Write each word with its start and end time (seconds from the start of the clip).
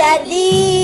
daddy. 0.00 0.79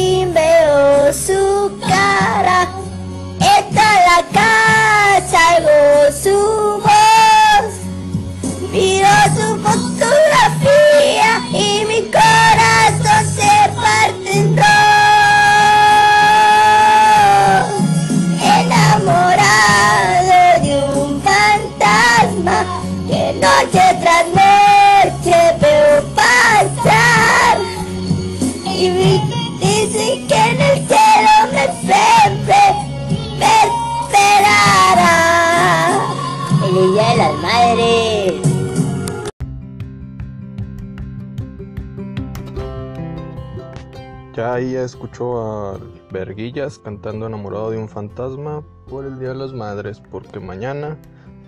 Ya 44.37 44.53
ahí 44.53 44.75
escuchó 44.75 45.41
a 45.41 45.81
Verguillas 46.11 46.79
cantando 46.79 47.27
enamorado 47.27 47.71
de 47.71 47.79
un 47.79 47.89
fantasma 47.89 48.63
por 48.87 49.07
el 49.07 49.19
Día 49.19 49.31
de 49.31 49.37
las 49.37 49.55
Madres, 49.55 50.03
porque 50.11 50.39
mañana, 50.41 50.99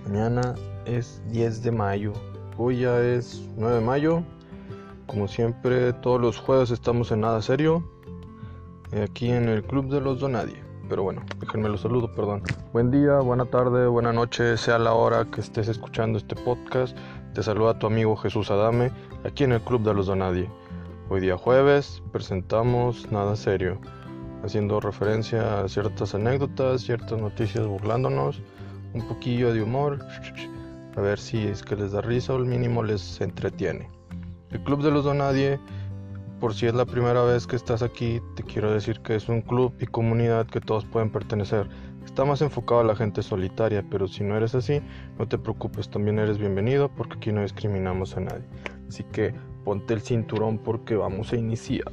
mañana 0.07 0.55
es 0.87 1.21
10 1.31 1.65
de 1.65 1.71
mayo. 1.71 2.15
Hoy 2.57 2.79
ya 2.79 2.99
es 2.99 3.47
9 3.59 3.75
de 3.75 3.81
mayo. 3.83 4.23
Como 5.07 5.29
siempre, 5.29 5.93
todos 5.93 6.19
los 6.19 6.39
jueves 6.39 6.71
estamos 6.71 7.13
en 7.13 7.21
Nada 7.21 7.43
Serio, 7.43 7.87
eh, 8.93 9.03
aquí 9.03 9.33
en 9.33 9.51
el 9.51 9.63
Club 9.65 9.91
de 9.91 10.01
los 10.01 10.21
Donadie. 10.21 10.65
Pero 10.89 11.03
bueno, 11.03 11.21
déjenme 11.41 11.69
los 11.69 11.83
saludo, 11.83 12.11
perdón. 12.15 12.43
Buen 12.73 12.91
día, 12.91 13.19
buena 13.19 13.45
tarde, 13.45 13.87
buena 13.87 14.15
noche, 14.15 14.57
sea 14.57 14.79
la 14.79 14.95
hora 14.95 15.27
que 15.27 15.43
estés 15.43 15.69
escuchando 15.69 16.17
este 16.17 16.35
podcast. 16.37 16.97
Te 17.35 17.43
saluda 17.43 17.79
tu 17.79 17.87
amigo 17.87 18.17
Jesús 18.17 18.51
Adame, 18.51 18.91
aquí 19.27 19.45
en 19.45 19.53
el 19.53 19.61
Club 19.61 19.83
de 19.83 19.93
los 19.93 20.07
Donadie. 20.07 20.49
Hoy 21.11 21.23
día 21.23 21.39
jueves 21.39 22.03
presentamos 22.13 23.11
Nada 23.11 23.35
Serio, 23.35 23.81
haciendo 24.45 24.79
referencia 24.79 25.61
a 25.61 25.67
ciertas 25.67 26.15
anécdotas, 26.15 26.83
ciertas 26.83 27.19
noticias 27.19 27.67
burlándonos, 27.67 28.43
un 28.93 29.09
poquillo 29.09 29.55
de 29.55 29.63
humor, 29.63 30.05
a 30.95 31.01
ver 31.01 31.19
si 31.19 31.47
es 31.47 31.63
que 31.63 31.77
les 31.77 31.93
da 31.93 32.03
risa 32.03 32.35
o 32.35 32.37
al 32.37 32.45
mínimo 32.45 32.83
les 32.83 33.23
entretiene. 33.23 33.89
El 34.51 34.63
Club 34.65 34.83
de 34.83 34.91
los 34.91 35.05
Donadie, 35.05 35.59
por 36.41 36.53
si 36.53 36.67
es 36.67 36.75
la 36.75 36.85
primera 36.85 37.23
vez 37.23 37.47
que 37.47 37.57
estás 37.57 37.83
aquí, 37.83 38.21
te 38.37 38.43
quiero 38.43 38.71
decir 38.71 39.01
que 39.01 39.15
es 39.15 39.31
un 39.31 39.41
club 39.41 39.73
y 39.81 39.87
comunidad 39.87 40.47
que 40.47 40.61
todos 40.61 40.85
pueden 40.85 41.11
pertenecer. 41.11 41.71
Está 42.05 42.27
más 42.27 42.43
enfocado 42.43 42.83
a 42.83 42.85
la 42.85 42.95
gente 42.95 43.23
solitaria, 43.23 43.83
pero 43.91 44.09
si 44.09 44.25
no 44.25 44.37
eres 44.37 44.55
así, 44.55 44.83
no 45.19 45.27
te 45.27 45.39
preocupes, 45.39 45.89
también 45.89 46.19
eres 46.19 46.37
bienvenido 46.37 46.91
porque 46.91 47.17
aquí 47.17 47.33
no 47.33 47.41
discriminamos 47.41 48.15
a 48.19 48.21
nadie. 48.21 48.45
Así 48.89 49.05
que 49.05 49.33
ponte 49.69 49.93
el 49.93 50.01
cinturón 50.01 50.57
porque 50.57 50.97
vamos 50.97 51.31
a 51.35 51.37
iniciar. 51.37 51.93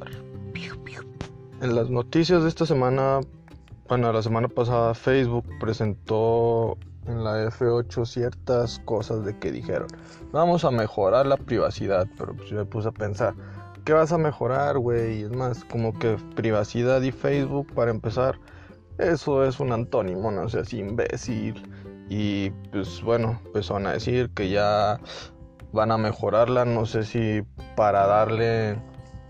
En 1.59 1.75
las 1.75 1.89
noticias 1.89 2.41
de 2.41 2.47
esta 2.47 2.65
semana, 2.65 3.19
bueno, 3.89 4.13
la 4.13 4.21
semana 4.21 4.47
pasada 4.47 4.93
Facebook 4.93 5.43
presentó 5.59 6.77
en 7.05 7.25
la 7.25 7.49
F8 7.49 8.05
ciertas 8.05 8.79
cosas 8.85 9.25
de 9.25 9.37
que 9.39 9.51
dijeron, 9.51 9.87
vamos 10.31 10.63
a 10.63 10.71
mejorar 10.71 11.25
la 11.25 11.35
privacidad, 11.35 12.07
pero 12.17 12.33
pues 12.33 12.49
yo 12.49 12.55
me 12.55 12.63
puse 12.63 12.87
a 12.87 12.93
pensar, 12.93 13.33
¿qué 13.83 13.91
vas 13.91 14.13
a 14.13 14.17
mejorar, 14.17 14.77
güey? 14.77 15.23
Es 15.23 15.31
más, 15.31 15.65
como 15.65 15.91
que 15.99 16.15
privacidad 16.33 17.01
y 17.01 17.11
Facebook, 17.11 17.73
para 17.73 17.91
empezar, 17.91 18.39
eso 18.99 19.43
es 19.43 19.59
un 19.59 19.73
antónimo, 19.73 20.31
no 20.31 20.47
seas 20.47 20.71
imbécil. 20.71 21.61
Y 22.07 22.51
pues 22.71 23.01
bueno, 23.01 23.41
empezaron 23.47 23.85
a 23.87 23.91
decir 23.91 24.29
que 24.29 24.49
ya 24.49 24.97
van 25.75 25.91
a 25.91 25.97
mejorarla, 25.97 26.65
no 26.65 26.85
sé 26.85 27.03
si 27.03 27.43
para 27.75 28.07
darle 28.07 28.79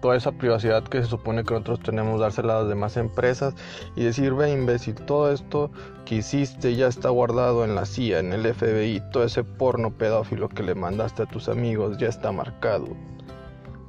toda 0.02 0.16
esa 0.16 0.32
privacidad 0.32 0.84
que 0.84 1.02
se 1.02 1.10
supone 1.10 1.44
que 1.44 1.56
nosotros 1.56 1.80
tenemos, 1.80 2.20
dársela 2.20 2.58
a 2.58 2.60
las 2.60 2.70
demás 2.70 2.96
empresas 2.96 3.56
y 3.96 4.04
decir, 4.04 4.36
ve 4.36 4.52
imbécil, 4.52 4.94
todo 4.94 5.32
esto 5.32 5.72
que 6.06 6.16
hiciste 6.16 6.76
ya 6.76 6.88
está 6.88 7.10
guardado 7.10 7.66
en 7.66 7.74
la 7.74 7.86
CIA, 7.86 8.20
en 8.20 8.32
el 8.32 8.54
FBI, 8.54 9.02
todo 9.12 9.24
ese 9.24 9.44
porno 9.44 9.98
pedófilo 9.98 10.48
que 10.48 10.62
le 10.62 10.76
mandaste 10.76 11.24
a 11.24 11.26
tus 11.26 11.50
amigos 11.50 11.98
ya 11.98 12.08
está 12.08 12.32
marcado. 12.32 12.86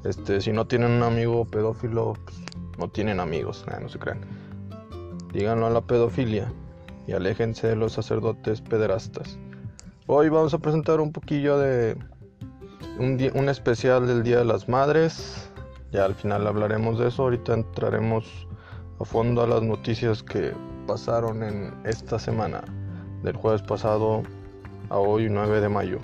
Este, 0.05 0.41
si 0.41 0.53
no 0.53 0.67
tienen 0.67 0.93
un 0.93 1.03
amigo 1.03 1.45
pedófilo, 1.45 2.15
pues, 2.25 2.41
no 2.79 2.89
tienen 2.89 3.21
amigos, 3.21 3.67
no 3.81 3.89
se 3.89 3.99
crean. 3.99 4.21
Díganlo 5.33 5.67
a 5.67 5.71
la 5.71 5.83
pedofilia 5.83 6.51
y 7.07 7.13
aléjense 7.13 7.69
de 7.69 7.77
los 7.77 7.93
sacerdotes 7.93 8.63
pederastas. 8.63 9.39
Hoy 10.07 10.31
vamos 10.31 10.55
a 10.55 10.59
presentar 10.59 11.01
un 11.01 11.13
poquillo 11.13 11.59
de 11.59 11.97
un, 12.99 13.49
especial 13.49 14.07
del 14.07 14.23
Día 14.23 14.39
de 14.39 14.45
las 14.45 14.69
Madres. 14.69 15.51
Ya 15.93 16.05
al 16.05 16.15
final 16.15 16.47
hablaremos 16.47 16.99
de 16.99 17.09
eso. 17.09 17.25
Ahorita 17.25 17.55
entraremos 17.55 18.49
a 19.01 19.05
fondo 19.05 19.43
a 19.43 19.47
las 19.47 19.63
noticias 19.63 20.23
que 20.23 20.53
pasaron 20.87 21.43
en 21.43 21.75
esta 21.85 22.19
semana, 22.19 22.63
del 23.23 23.37
jueves 23.37 23.63
pasado 23.63 24.23
a 24.89 24.99
hoy 24.99 25.29
9 25.29 25.61
de 25.61 25.69
mayo. 25.69 25.99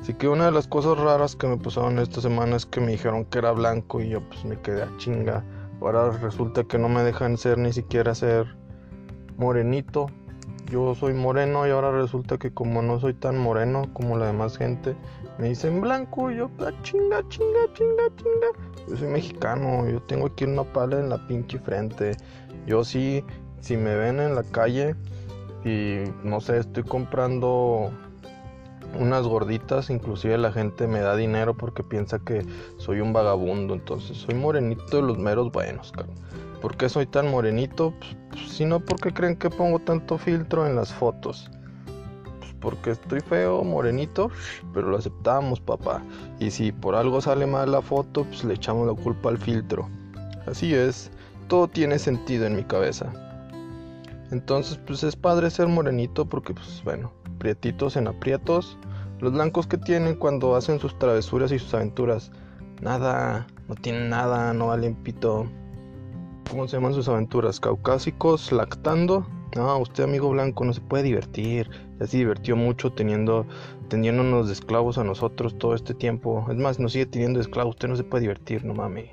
Así 0.00 0.14
que 0.14 0.28
una 0.28 0.46
de 0.46 0.52
las 0.52 0.68
cosas 0.68 0.98
raras 0.98 1.34
que 1.34 1.46
me 1.46 1.56
pasaron 1.56 1.98
esta 1.98 2.20
semana 2.20 2.56
es 2.56 2.66
que 2.66 2.80
me 2.80 2.92
dijeron 2.92 3.24
que 3.24 3.38
era 3.38 3.52
blanco 3.52 4.00
y 4.00 4.10
yo 4.10 4.20
pues 4.28 4.44
me 4.44 4.60
quedé 4.60 4.82
a 4.82 4.96
chinga. 4.98 5.42
Ahora 5.80 6.10
resulta 6.10 6.64
que 6.64 6.78
no 6.78 6.88
me 6.88 7.02
dejan 7.02 7.36
ser 7.36 7.58
ni 7.58 7.72
siquiera 7.72 8.14
ser 8.14 8.46
morenito. 9.36 10.06
Yo 10.70 10.94
soy 10.94 11.14
moreno 11.14 11.66
y 11.66 11.70
ahora 11.70 11.92
resulta 11.92 12.38
que 12.38 12.52
como 12.52 12.82
no 12.82 12.98
soy 12.98 13.14
tan 13.14 13.38
moreno 13.38 13.88
como 13.92 14.18
la 14.18 14.26
demás 14.26 14.58
gente, 14.58 14.96
me 15.38 15.48
dicen 15.48 15.80
blanco 15.80 16.30
y 16.30 16.38
yo, 16.38 16.50
ah, 16.60 16.72
chinga, 16.82 17.22
chinga, 17.28 17.72
chinga, 17.72 18.04
chinga. 18.16 18.86
Yo 18.88 18.96
soy 18.96 19.08
mexicano, 19.08 19.88
yo 19.88 20.00
tengo 20.02 20.26
aquí 20.26 20.44
una 20.44 20.64
pala 20.64 20.98
en 20.98 21.08
la 21.08 21.24
pinche 21.28 21.58
frente. 21.58 22.16
Yo 22.66 22.84
sí, 22.84 23.24
si 23.60 23.76
me 23.76 23.94
ven 23.94 24.18
en 24.18 24.34
la 24.34 24.42
calle 24.42 24.96
y 25.64 25.98
no 26.24 26.40
sé, 26.40 26.58
estoy 26.58 26.82
comprando 26.82 27.92
unas 28.98 29.26
gorditas, 29.26 29.90
inclusive 29.90 30.38
la 30.38 30.52
gente 30.52 30.86
me 30.86 31.00
da 31.00 31.16
dinero 31.16 31.54
porque 31.54 31.82
piensa 31.82 32.18
que 32.18 32.44
soy 32.78 33.00
un 33.00 33.12
vagabundo, 33.12 33.74
entonces 33.74 34.16
soy 34.16 34.34
morenito 34.34 34.96
de 34.96 35.02
los 35.02 35.18
meros 35.18 35.52
buenos, 35.52 35.92
caro. 35.92 36.12
¿Por 36.60 36.76
qué 36.76 36.88
soy 36.88 37.06
tan 37.06 37.30
morenito? 37.30 37.92
Pues, 37.98 38.16
pues, 38.30 38.48
si 38.50 38.64
no, 38.64 38.80
¿por 38.80 39.00
qué 39.00 39.12
creen 39.12 39.36
que 39.36 39.50
pongo 39.50 39.78
tanto 39.78 40.18
filtro 40.18 40.66
en 40.66 40.76
las 40.76 40.92
fotos? 40.92 41.50
Pues 42.40 42.54
porque 42.60 42.90
estoy 42.92 43.20
feo, 43.20 43.62
morenito, 43.62 44.30
pero 44.72 44.88
lo 44.88 44.96
aceptamos, 44.96 45.60
papá. 45.60 46.02
Y 46.40 46.50
si 46.50 46.72
por 46.72 46.94
algo 46.94 47.20
sale 47.20 47.46
mal 47.46 47.72
la 47.72 47.82
foto, 47.82 48.24
pues 48.24 48.44
le 48.44 48.54
echamos 48.54 48.86
la 48.86 48.94
culpa 48.94 49.28
al 49.28 49.38
filtro. 49.38 49.88
Así 50.46 50.74
es, 50.74 51.10
todo 51.48 51.68
tiene 51.68 51.98
sentido 51.98 52.46
en 52.46 52.56
mi 52.56 52.64
cabeza. 52.64 53.12
Entonces, 54.30 54.78
pues 54.86 55.04
es 55.04 55.14
padre 55.14 55.50
ser 55.50 55.68
morenito 55.68 56.24
porque, 56.24 56.52
pues 56.54 56.82
bueno, 56.82 57.12
prietitos 57.36 57.96
en 57.96 58.08
aprietos. 58.08 58.78
Los 59.20 59.32
blancos 59.32 59.66
que 59.66 59.78
tienen 59.78 60.16
cuando 60.16 60.56
hacen 60.56 60.78
sus 60.78 60.98
travesuras 60.98 61.52
y 61.52 61.58
sus 61.58 61.72
aventuras. 61.74 62.30
Nada, 62.82 63.46
no 63.68 63.74
tienen 63.74 64.10
nada, 64.10 64.52
no 64.52 64.68
valen 64.68 64.94
pito. 64.94 65.46
¿Cómo 66.50 66.68
se 66.68 66.76
llaman 66.76 66.94
sus 66.94 67.08
aventuras? 67.08 67.58
Caucásicos, 67.58 68.52
lactando. 68.52 69.26
No, 69.56 69.78
usted 69.78 70.04
amigo 70.04 70.28
blanco 70.30 70.64
no 70.64 70.72
se 70.72 70.80
puede 70.80 71.02
divertir. 71.02 71.70
Ya 71.98 72.06
se 72.06 72.18
divirtió 72.18 72.56
mucho 72.56 72.92
teniendo, 72.92 73.46
teniéndonos 73.88 74.48
de 74.48 74.52
esclavos 74.52 74.98
a 74.98 75.04
nosotros 75.04 75.56
todo 75.58 75.74
este 75.74 75.94
tiempo. 75.94 76.46
Es 76.50 76.56
más, 76.56 76.78
nos 76.78 76.92
sigue 76.92 77.06
teniendo 77.06 77.40
esclavos. 77.40 77.74
Usted 77.74 77.88
no 77.88 77.96
se 77.96 78.04
puede 78.04 78.22
divertir, 78.22 78.64
no 78.64 78.74
mames. 78.74 79.10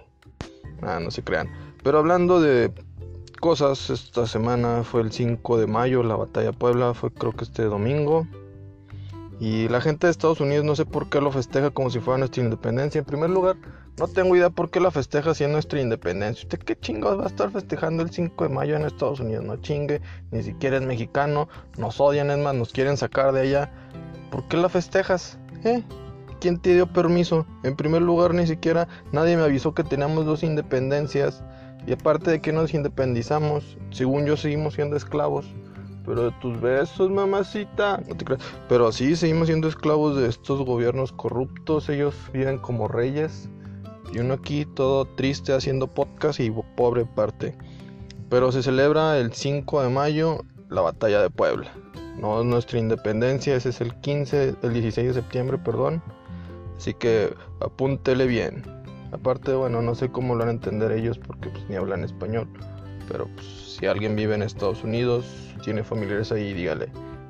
Ah, 0.81 0.99
no 1.01 1.11
se 1.11 1.23
crean. 1.23 1.47
Pero 1.81 1.99
hablando 1.99 2.41
de 2.41 2.71
cosas, 3.43 3.89
esta 3.89 4.25
semana 4.25 4.85
fue 4.85 5.01
el 5.01 5.11
5 5.11 5.57
de 5.57 5.67
mayo, 5.67 6.01
la 6.01 6.15
batalla 6.15 6.53
Puebla 6.53 6.93
fue 6.93 7.11
creo 7.11 7.33
que 7.33 7.43
este 7.43 7.63
domingo. 7.63 8.25
Y 9.37 9.67
la 9.67 9.81
gente 9.81 10.07
de 10.07 10.11
Estados 10.11 10.39
Unidos 10.39 10.63
no 10.63 10.77
sé 10.77 10.85
por 10.85 11.09
qué 11.09 11.19
lo 11.19 11.29
festeja 11.29 11.69
como 11.69 11.89
si 11.89 11.99
fuera 11.99 12.19
nuestra 12.19 12.41
independencia. 12.41 12.99
En 12.99 13.03
primer 13.03 13.29
lugar, 13.29 13.57
no 13.99 14.07
tengo 14.07 14.37
idea 14.37 14.49
por 14.49 14.71
qué 14.71 14.79
la 14.79 14.91
festeja 14.91 15.33
si 15.33 15.43
es 15.43 15.49
nuestra 15.49 15.81
independencia. 15.81 16.43
¿Usted 16.43 16.59
qué 16.59 16.79
chingados 16.79 17.19
va 17.19 17.25
a 17.25 17.27
estar 17.27 17.51
festejando 17.51 18.01
el 18.01 18.11
5 18.11 18.45
de 18.45 18.49
mayo 18.49 18.77
en 18.77 18.85
Estados 18.85 19.19
Unidos? 19.19 19.43
No 19.43 19.57
chingue, 19.57 19.99
ni 20.31 20.41
siquiera 20.41 20.77
es 20.77 20.83
mexicano, 20.83 21.49
nos 21.77 21.99
odian, 21.99 22.31
es 22.31 22.37
más, 22.37 22.55
nos 22.55 22.71
quieren 22.71 22.95
sacar 22.95 23.33
de 23.33 23.41
allá. 23.41 23.73
¿Por 24.31 24.47
qué 24.47 24.55
la 24.55 24.69
festejas? 24.69 25.37
¿Eh? 25.65 25.83
¿Quién 26.39 26.61
te 26.61 26.75
dio 26.75 26.87
permiso? 26.87 27.45
En 27.63 27.75
primer 27.75 28.03
lugar, 28.03 28.33
ni 28.33 28.47
siquiera 28.47 28.87
nadie 29.11 29.35
me 29.35 29.43
avisó 29.43 29.73
que 29.73 29.83
teníamos 29.83 30.25
dos 30.25 30.43
independencias. 30.43 31.43
Y 31.85 31.93
aparte 31.93 32.31
de 32.31 32.41
que 32.41 32.53
nos 32.53 32.73
independizamos, 32.73 33.77
según 33.91 34.25
yo 34.25 34.37
seguimos 34.37 34.75
siendo 34.75 34.95
esclavos. 34.95 35.45
Pero 36.05 36.23
de 36.23 36.31
tus 36.41 36.59
besos, 36.59 37.09
mamacita. 37.09 38.01
No 38.07 38.15
te 38.15 38.25
creas. 38.25 38.41
Pero 38.67 38.91
sí, 38.91 39.15
seguimos 39.15 39.47
siendo 39.47 39.67
esclavos 39.67 40.17
de 40.17 40.27
estos 40.27 40.65
gobiernos 40.65 41.11
corruptos. 41.11 41.89
Ellos 41.89 42.15
viven 42.33 42.57
como 42.57 42.87
reyes. 42.87 43.49
Y 44.13 44.19
uno 44.19 44.35
aquí 44.35 44.65
todo 44.65 45.05
triste 45.05 45.53
haciendo 45.53 45.87
podcast 45.87 46.39
y 46.39 46.51
pobre 46.75 47.05
parte. 47.05 47.55
Pero 48.29 48.51
se 48.51 48.63
celebra 48.63 49.17
el 49.17 49.33
5 49.33 49.81
de 49.81 49.89
mayo 49.89 50.39
la 50.69 50.81
batalla 50.81 51.21
de 51.21 51.29
Puebla. 51.29 51.71
No 52.17 52.39
es 52.39 52.45
nuestra 52.45 52.79
independencia, 52.79 53.55
ese 53.55 53.69
es 53.69 53.81
el 53.81 53.95
15, 54.01 54.55
el 54.61 54.73
16 54.73 55.07
de 55.07 55.13
septiembre, 55.13 55.57
perdón. 55.57 56.01
Así 56.77 56.93
que 56.93 57.33
apúntele 57.59 58.27
bien. 58.27 58.82
Aparte, 59.13 59.53
bueno, 59.53 59.83
no 59.83 59.93
sé 59.93 60.09
cómo 60.09 60.33
lo 60.33 60.39
van 60.39 60.47
a 60.47 60.51
entender 60.51 60.91
ellos 60.91 61.19
porque 61.19 61.49
pues, 61.49 61.69
ni 61.69 61.75
hablan 61.75 62.03
español. 62.03 62.47
Pero 63.07 63.27
pues, 63.35 63.77
si 63.77 63.85
alguien 63.85 64.15
vive 64.15 64.33
en 64.33 64.41
Estados 64.41 64.83
Unidos, 64.83 65.25
tiene 65.63 65.83
familiares 65.83 66.31
ahí, 66.31 66.53
dígale. 66.53 66.89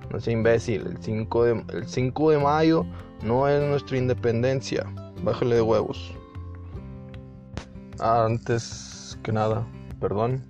No 0.10 0.20
sea 0.20 0.32
imbécil, 0.32 0.88
el 0.88 0.98
5 1.02 1.44
de, 1.44 1.64
el 1.74 1.88
5 1.88 2.32
de 2.32 2.38
mayo 2.38 2.86
no 3.22 3.50
es 3.50 3.62
nuestra 3.62 3.98
independencia. 3.98 4.86
Bájale 5.24 5.56
de 5.56 5.62
huevos. 5.62 6.14
Antes 8.00 9.20
que 9.22 9.34
nada, 9.34 9.68
perdón. 10.00 10.42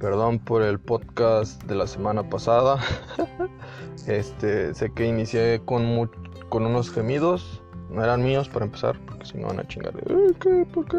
Perdón 0.00 0.38
por 0.40 0.62
el 0.62 0.80
podcast 0.80 1.62
de 1.64 1.74
la 1.76 1.86
semana 1.86 2.28
pasada. 2.28 2.78
este, 4.06 4.74
sé 4.74 4.92
que 4.92 5.06
inicié 5.06 5.60
con, 5.64 6.10
con 6.48 6.66
unos 6.66 6.90
gemidos. 6.90 7.62
No 7.90 8.02
eran 8.02 8.22
míos 8.22 8.48
para 8.48 8.66
empezar, 8.66 8.98
porque 9.06 9.24
si 9.24 9.38
no 9.38 9.48
van 9.48 9.60
a 9.60 9.66
chingar. 9.66 9.94
¿Qué? 10.40 10.66
¿Por 10.72 10.84
qué? 10.86 10.98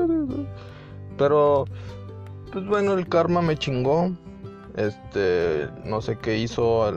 Pero, 1.18 1.66
pues 2.52 2.66
bueno, 2.66 2.94
el 2.94 3.08
karma 3.08 3.42
me 3.42 3.58
chingó. 3.58 4.12
Este, 4.76 5.68
no 5.86 6.02
sé 6.02 6.18
qué 6.18 6.38
hizo. 6.38 6.88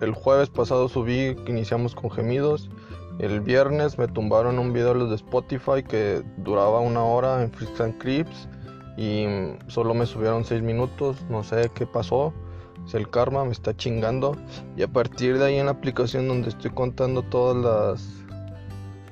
el 0.00 0.14
jueves 0.14 0.50
pasado 0.50 0.88
subí 0.88 1.36
iniciamos 1.46 1.94
con 1.94 2.10
gemidos. 2.10 2.70
El 3.18 3.40
viernes 3.40 3.96
me 3.96 4.08
tumbaron 4.08 4.58
un 4.58 4.72
video 4.72 5.06
de 5.06 5.14
Spotify 5.14 5.84
que 5.86 6.22
duraba 6.38 6.80
una 6.80 7.04
hora 7.04 7.42
en 7.42 7.52
Freestyle 7.52 7.96
Clips 7.98 8.48
y 8.96 9.26
solo 9.68 9.94
me 9.94 10.06
subieron 10.06 10.44
6 10.44 10.62
minutos, 10.62 11.24
no 11.28 11.44
sé 11.44 11.70
qué 11.74 11.86
pasó, 11.86 12.32
es 12.84 12.94
el 12.94 13.08
karma, 13.08 13.44
me 13.44 13.52
está 13.52 13.76
chingando 13.76 14.36
y 14.76 14.82
a 14.82 14.88
partir 14.88 15.38
de 15.38 15.46
ahí 15.46 15.56
en 15.58 15.66
la 15.66 15.72
aplicación 15.72 16.26
donde 16.26 16.48
estoy 16.48 16.72
contando 16.72 17.22
todas 17.22 17.56
las 17.56 18.23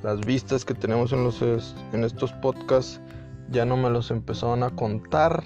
las 0.02 0.20
vistas 0.20 0.64
que 0.64 0.74
tenemos 0.74 1.12
en 1.12 1.24
los 1.24 1.42
en 1.42 2.04
estos 2.04 2.32
podcasts 2.34 3.00
ya 3.50 3.64
no 3.64 3.76
me 3.76 3.90
los 3.90 4.10
empezaron 4.10 4.62
a 4.62 4.70
contar. 4.70 5.42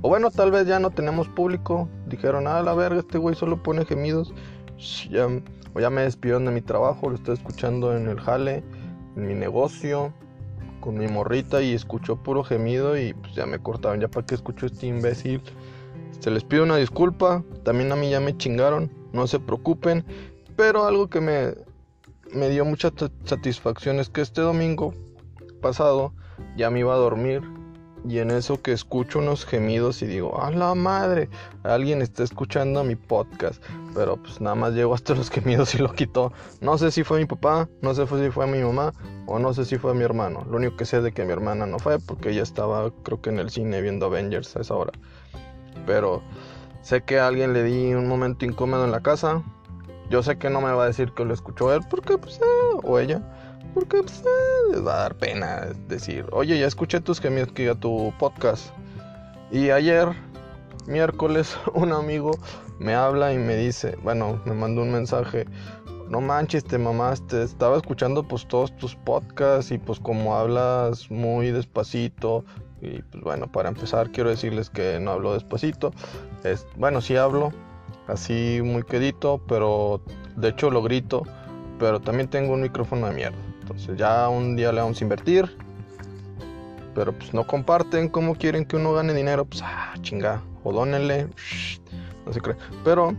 O 0.00 0.08
bueno, 0.08 0.30
tal 0.30 0.50
vez 0.50 0.66
ya 0.66 0.78
no 0.78 0.90
tenemos 0.90 1.28
público. 1.28 1.88
Dijeron, 2.06 2.46
ah, 2.46 2.62
la 2.62 2.74
verga, 2.74 3.00
este 3.00 3.18
güey 3.18 3.34
solo 3.34 3.62
pone 3.62 3.84
gemidos. 3.84 4.32
Ya, 5.10 5.26
o 5.74 5.80
ya 5.80 5.90
me 5.90 6.02
despidieron 6.02 6.44
de 6.44 6.52
mi 6.52 6.60
trabajo, 6.60 7.08
lo 7.10 7.16
estoy 7.16 7.34
escuchando 7.34 7.96
en 7.96 8.08
el 8.08 8.20
jale, 8.20 8.62
en 9.16 9.26
mi 9.26 9.34
negocio 9.34 10.12
con 10.80 10.96
mi 10.96 11.08
morrita 11.08 11.60
y 11.60 11.74
escuchó 11.74 12.16
puro 12.16 12.44
gemido 12.44 12.96
y 12.96 13.12
pues 13.14 13.34
ya 13.34 13.46
me 13.46 13.58
cortaron. 13.58 14.00
Ya 14.00 14.08
para 14.08 14.24
qué 14.24 14.34
escucho 14.34 14.66
este 14.66 14.86
imbécil. 14.86 15.42
Se 16.20 16.30
les 16.30 16.44
pido 16.44 16.62
una 16.62 16.76
disculpa. 16.76 17.42
También 17.64 17.92
a 17.92 17.96
mí 17.96 18.10
ya 18.10 18.20
me 18.20 18.36
chingaron. 18.36 18.90
No 19.12 19.26
se 19.26 19.40
preocupen. 19.40 20.04
Pero 20.56 20.86
algo 20.86 21.08
que 21.08 21.20
me, 21.20 21.54
me 22.32 22.48
dio 22.48 22.64
mucha 22.64 22.92
satisfacción 23.24 24.00
es 24.00 24.10
que 24.10 24.20
este 24.20 24.40
domingo 24.40 24.94
pasado 25.60 26.12
ya 26.56 26.70
me 26.70 26.80
iba 26.80 26.94
a 26.94 26.98
dormir 26.98 27.42
y 28.06 28.18
en 28.18 28.30
eso 28.30 28.62
que 28.62 28.72
escucho 28.72 29.18
unos 29.18 29.44
gemidos 29.44 30.02
y 30.02 30.06
digo, 30.06 30.40
a 30.40 30.50
la 30.50 30.74
madre, 30.74 31.28
alguien 31.62 32.00
está 32.00 32.22
escuchando 32.22 32.84
mi 32.84 32.94
podcast. 32.96 33.62
Pero 33.94 34.16
pues 34.16 34.40
nada 34.40 34.54
más 34.54 34.72
llego 34.72 34.94
hasta 34.94 35.14
los 35.14 35.30
gemidos 35.30 35.74
y 35.74 35.78
lo 35.78 35.92
quitó. 35.92 36.32
No 36.60 36.78
sé 36.78 36.90
si 36.90 37.02
fue 37.02 37.18
mi 37.18 37.26
papá, 37.26 37.68
no 37.82 37.94
sé 37.94 38.06
si 38.06 38.30
fue 38.30 38.46
mi 38.46 38.62
mamá 38.62 38.92
o 39.26 39.38
no 39.38 39.52
sé 39.52 39.64
si 39.64 39.78
fue 39.78 39.94
mi 39.94 40.04
hermano. 40.04 40.46
Lo 40.48 40.56
único 40.56 40.76
que 40.76 40.84
sé 40.84 40.98
es 40.98 41.02
de 41.02 41.12
que 41.12 41.24
mi 41.24 41.32
hermana 41.32 41.66
no 41.66 41.78
fue 41.78 41.98
porque 41.98 42.30
ella 42.30 42.42
estaba 42.42 42.90
creo 43.02 43.20
que 43.20 43.30
en 43.30 43.40
el 43.40 43.50
cine 43.50 43.80
viendo 43.82 44.06
Avengers 44.06 44.56
a 44.56 44.60
esa 44.60 44.74
hora. 44.74 44.92
Pero 45.86 46.22
sé 46.82 47.02
que 47.02 47.18
a 47.18 47.26
alguien 47.26 47.52
le 47.52 47.64
di 47.64 47.94
un 47.94 48.06
momento 48.06 48.44
incómodo 48.44 48.84
en 48.84 48.92
la 48.92 49.00
casa. 49.00 49.42
Yo 50.10 50.22
sé 50.22 50.38
que 50.38 50.50
no 50.50 50.60
me 50.60 50.72
va 50.72 50.84
a 50.84 50.86
decir 50.86 51.12
que 51.12 51.24
lo 51.24 51.34
escuchó 51.34 51.72
él 51.74 51.80
porque 51.88 52.18
pues 52.18 52.38
eh, 52.38 52.78
o 52.82 52.98
ella 52.98 53.22
porque 53.74 54.02
pues, 54.02 54.20
eh, 54.20 54.72
les 54.72 54.86
va 54.86 54.94
a 54.94 55.02
dar 55.02 55.14
pena 55.14 55.68
decir, 55.86 56.26
oye, 56.32 56.58
ya 56.58 56.66
escuché 56.66 57.00
tus 57.00 57.20
gemidos 57.20 57.52
que 57.52 57.72
tu 57.76 58.12
podcast. 58.18 58.72
Y 59.50 59.70
ayer, 59.70 60.08
miércoles, 60.86 61.56
un 61.74 61.92
amigo 61.92 62.32
me 62.78 62.94
habla 62.94 63.32
y 63.32 63.38
me 63.38 63.56
dice, 63.56 63.96
bueno, 64.02 64.40
me 64.44 64.54
mandó 64.54 64.82
un 64.82 64.92
mensaje, 64.92 65.46
no 66.08 66.20
manches, 66.20 66.64
te 66.64 66.78
mamaste, 66.78 67.42
estaba 67.42 67.76
escuchando 67.76 68.26
pues 68.26 68.46
todos 68.46 68.74
tus 68.76 68.94
podcasts 68.94 69.70
y 69.72 69.78
pues 69.78 70.00
como 70.00 70.36
hablas 70.36 71.10
muy 71.10 71.50
despacito, 71.50 72.44
y 72.80 73.02
pues 73.02 73.24
bueno, 73.24 73.50
para 73.50 73.68
empezar 73.68 74.10
quiero 74.10 74.30
decirles 74.30 74.70
que 74.70 75.00
no 75.00 75.10
hablo 75.10 75.34
despacito, 75.34 75.92
es, 76.44 76.66
bueno, 76.76 77.00
sí 77.00 77.16
hablo, 77.16 77.52
así 78.08 78.60
muy 78.64 78.82
quedito, 78.82 79.40
pero 79.46 80.00
de 80.36 80.48
hecho 80.48 80.70
lo 80.70 80.82
grito, 80.82 81.22
pero 81.78 82.00
también 82.00 82.28
tengo 82.28 82.54
un 82.54 82.62
micrófono 82.62 83.06
de 83.06 83.14
mierda. 83.14 83.38
Entonces 83.60 83.96
ya 83.96 84.28
un 84.28 84.56
día 84.56 84.72
le 84.72 84.80
vamos 84.80 85.00
a 85.00 85.04
invertir. 85.04 85.56
Pero 86.94 87.12
pues 87.12 87.32
no 87.32 87.46
comparten 87.46 88.08
cómo 88.08 88.34
quieren 88.34 88.64
que 88.64 88.76
uno 88.76 88.92
gane 88.92 89.14
dinero. 89.14 89.44
Pues 89.44 89.62
ah, 89.62 89.94
chinga, 90.00 90.42
o 90.64 90.72
dónenle. 90.72 91.28
No 92.26 92.32
se 92.32 92.40
cree. 92.40 92.56
Pero 92.82 93.14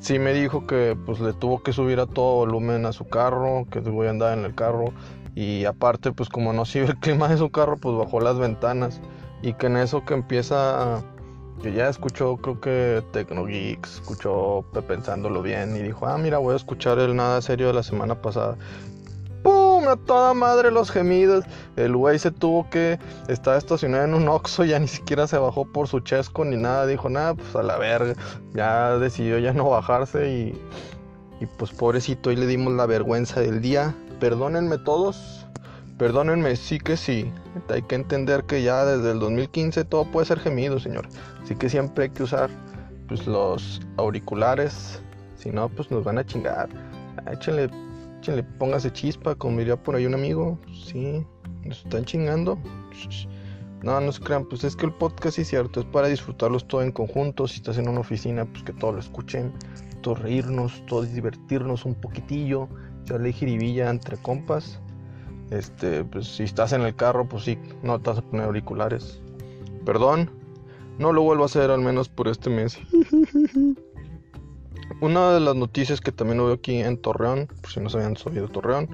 sí 0.00 0.18
me 0.18 0.32
dijo 0.32 0.66
que 0.66 0.96
pues 1.06 1.20
le 1.20 1.32
tuvo 1.34 1.62
que 1.62 1.72
subir 1.72 2.00
a 2.00 2.06
todo 2.06 2.36
volumen 2.36 2.86
a 2.86 2.92
su 2.92 3.06
carro, 3.06 3.66
que 3.70 3.80
voy 3.80 4.08
a 4.08 4.10
andar 4.10 4.36
en 4.36 4.44
el 4.44 4.54
carro. 4.54 4.92
Y 5.34 5.66
aparte, 5.66 6.12
pues 6.12 6.28
como 6.28 6.52
no 6.52 6.64
sirve 6.64 6.88
el 6.88 6.98
clima 6.98 7.28
de 7.28 7.36
su 7.36 7.50
carro, 7.50 7.76
pues 7.76 7.96
bajó 7.96 8.20
las 8.20 8.38
ventanas. 8.38 9.00
Y 9.42 9.52
que 9.54 9.66
en 9.66 9.76
eso 9.76 10.04
que 10.04 10.14
empieza 10.14 11.02
que 11.62 11.72
ya 11.72 11.88
escuchó, 11.88 12.36
creo 12.36 12.60
que 12.60 13.02
Tecnogeeks, 13.12 13.94
escuchó 13.94 14.64
pensándolo 14.86 15.42
bien 15.42 15.76
y 15.76 15.80
dijo, 15.80 16.06
ah, 16.06 16.18
mira, 16.18 16.38
voy 16.38 16.54
a 16.54 16.56
escuchar 16.56 16.98
el 16.98 17.14
nada 17.14 17.40
serio 17.40 17.68
de 17.68 17.74
la 17.74 17.82
semana 17.82 18.20
pasada 18.20 18.56
a 19.88 19.96
toda 19.96 20.34
madre 20.34 20.70
los 20.70 20.90
gemidos. 20.90 21.44
El 21.76 21.96
güey 21.96 22.18
se 22.18 22.30
tuvo 22.30 22.68
que 22.70 22.98
estar 23.28 23.56
estacionado 23.56 24.04
en 24.04 24.14
un 24.14 24.28
Oxxo, 24.28 24.64
ya 24.64 24.78
ni 24.78 24.88
siquiera 24.88 25.26
se 25.26 25.38
bajó 25.38 25.64
por 25.64 25.88
su 25.88 26.00
chesco 26.00 26.44
ni 26.44 26.56
nada. 26.56 26.86
Dijo, 26.86 27.08
nada, 27.08 27.34
pues 27.34 27.54
a 27.56 27.62
la 27.62 27.78
verga. 27.78 28.14
Ya 28.54 28.98
decidió 28.98 29.38
ya 29.38 29.52
no 29.52 29.68
bajarse 29.68 30.30
y, 30.30 30.60
y 31.40 31.46
pues 31.46 31.70
pobrecito, 31.72 32.30
y 32.30 32.36
le 32.36 32.46
dimos 32.46 32.72
la 32.74 32.86
vergüenza 32.86 33.40
del 33.40 33.60
día. 33.60 33.94
Perdónenme 34.20 34.78
todos, 34.78 35.41
perdónenme, 36.02 36.56
sí 36.56 36.80
que 36.80 36.96
sí. 36.96 37.30
Hay 37.68 37.80
que 37.82 37.94
entender 37.94 38.42
que 38.42 38.60
ya 38.60 38.84
desde 38.84 39.12
el 39.12 39.20
2015 39.20 39.84
todo 39.84 40.04
puede 40.04 40.26
ser 40.26 40.40
gemido, 40.40 40.80
señor. 40.80 41.06
Así 41.40 41.54
que 41.54 41.68
siempre 41.68 42.04
hay 42.04 42.10
que 42.10 42.24
usar 42.24 42.50
pues, 43.06 43.24
los 43.28 43.80
auriculares. 43.98 45.00
Si 45.36 45.50
no, 45.50 45.68
pues 45.68 45.92
nos 45.92 46.02
van 46.02 46.18
a 46.18 46.26
chingar. 46.26 46.68
Échenle 47.30 47.70
le 48.26 48.42
póngase 48.42 48.92
chispa, 48.92 49.36
como 49.36 49.58
diría 49.58 49.80
por 49.80 49.94
ahí 49.94 50.04
un 50.04 50.14
amigo. 50.14 50.58
Sí, 50.72 51.24
nos 51.64 51.84
están 51.84 52.04
chingando. 52.04 52.58
No, 53.84 54.00
no 54.00 54.10
se 54.10 54.20
crean, 54.20 54.44
pues 54.46 54.64
es 54.64 54.74
que 54.74 54.86
el 54.86 54.92
podcast 54.94 55.36
sí 55.36 55.42
es 55.42 55.48
cierto, 55.48 55.80
es 55.80 55.86
para 55.86 56.08
disfrutarlos 56.08 56.66
todo 56.66 56.82
en 56.82 56.90
conjunto. 56.90 57.46
Si 57.46 57.58
estás 57.58 57.78
en 57.78 57.88
una 57.88 58.00
oficina, 58.00 58.44
pues 58.44 58.64
que 58.64 58.72
todos 58.72 58.94
lo 58.94 59.00
escuchen, 59.00 59.52
todos 60.00 60.18
reírnos, 60.18 60.84
todos 60.86 61.12
divertirnos 61.12 61.84
un 61.84 61.94
poquitillo, 61.94 62.68
echarle 63.04 63.32
jiribilla 63.32 63.88
entre 63.88 64.16
compas. 64.16 64.81
Este, 65.52 66.02
pues 66.04 66.26
si 66.28 66.44
estás 66.44 66.72
en 66.72 66.80
el 66.80 66.96
carro, 66.96 67.28
pues 67.28 67.44
sí, 67.44 67.58
no 67.82 68.00
te 68.00 68.08
vas 68.08 68.20
a 68.20 68.22
poner 68.22 68.46
auriculares. 68.46 69.20
Perdón, 69.84 70.30
no 70.98 71.12
lo 71.12 71.22
vuelvo 71.22 71.42
a 71.42 71.46
hacer 71.46 71.70
al 71.70 71.80
menos 71.80 72.08
por 72.08 72.28
este 72.28 72.48
mes. 72.48 72.78
Una 75.02 75.34
de 75.34 75.40
las 75.40 75.54
noticias 75.54 76.00
que 76.00 76.10
también 76.10 76.38
veo 76.38 76.54
aquí 76.54 76.78
en 76.78 76.96
Torreón, 76.96 77.48
por 77.60 77.70
si 77.70 77.80
no 77.80 77.90
se 77.90 77.98
habían 77.98 78.16
subido 78.16 78.48
Torreón, 78.48 78.88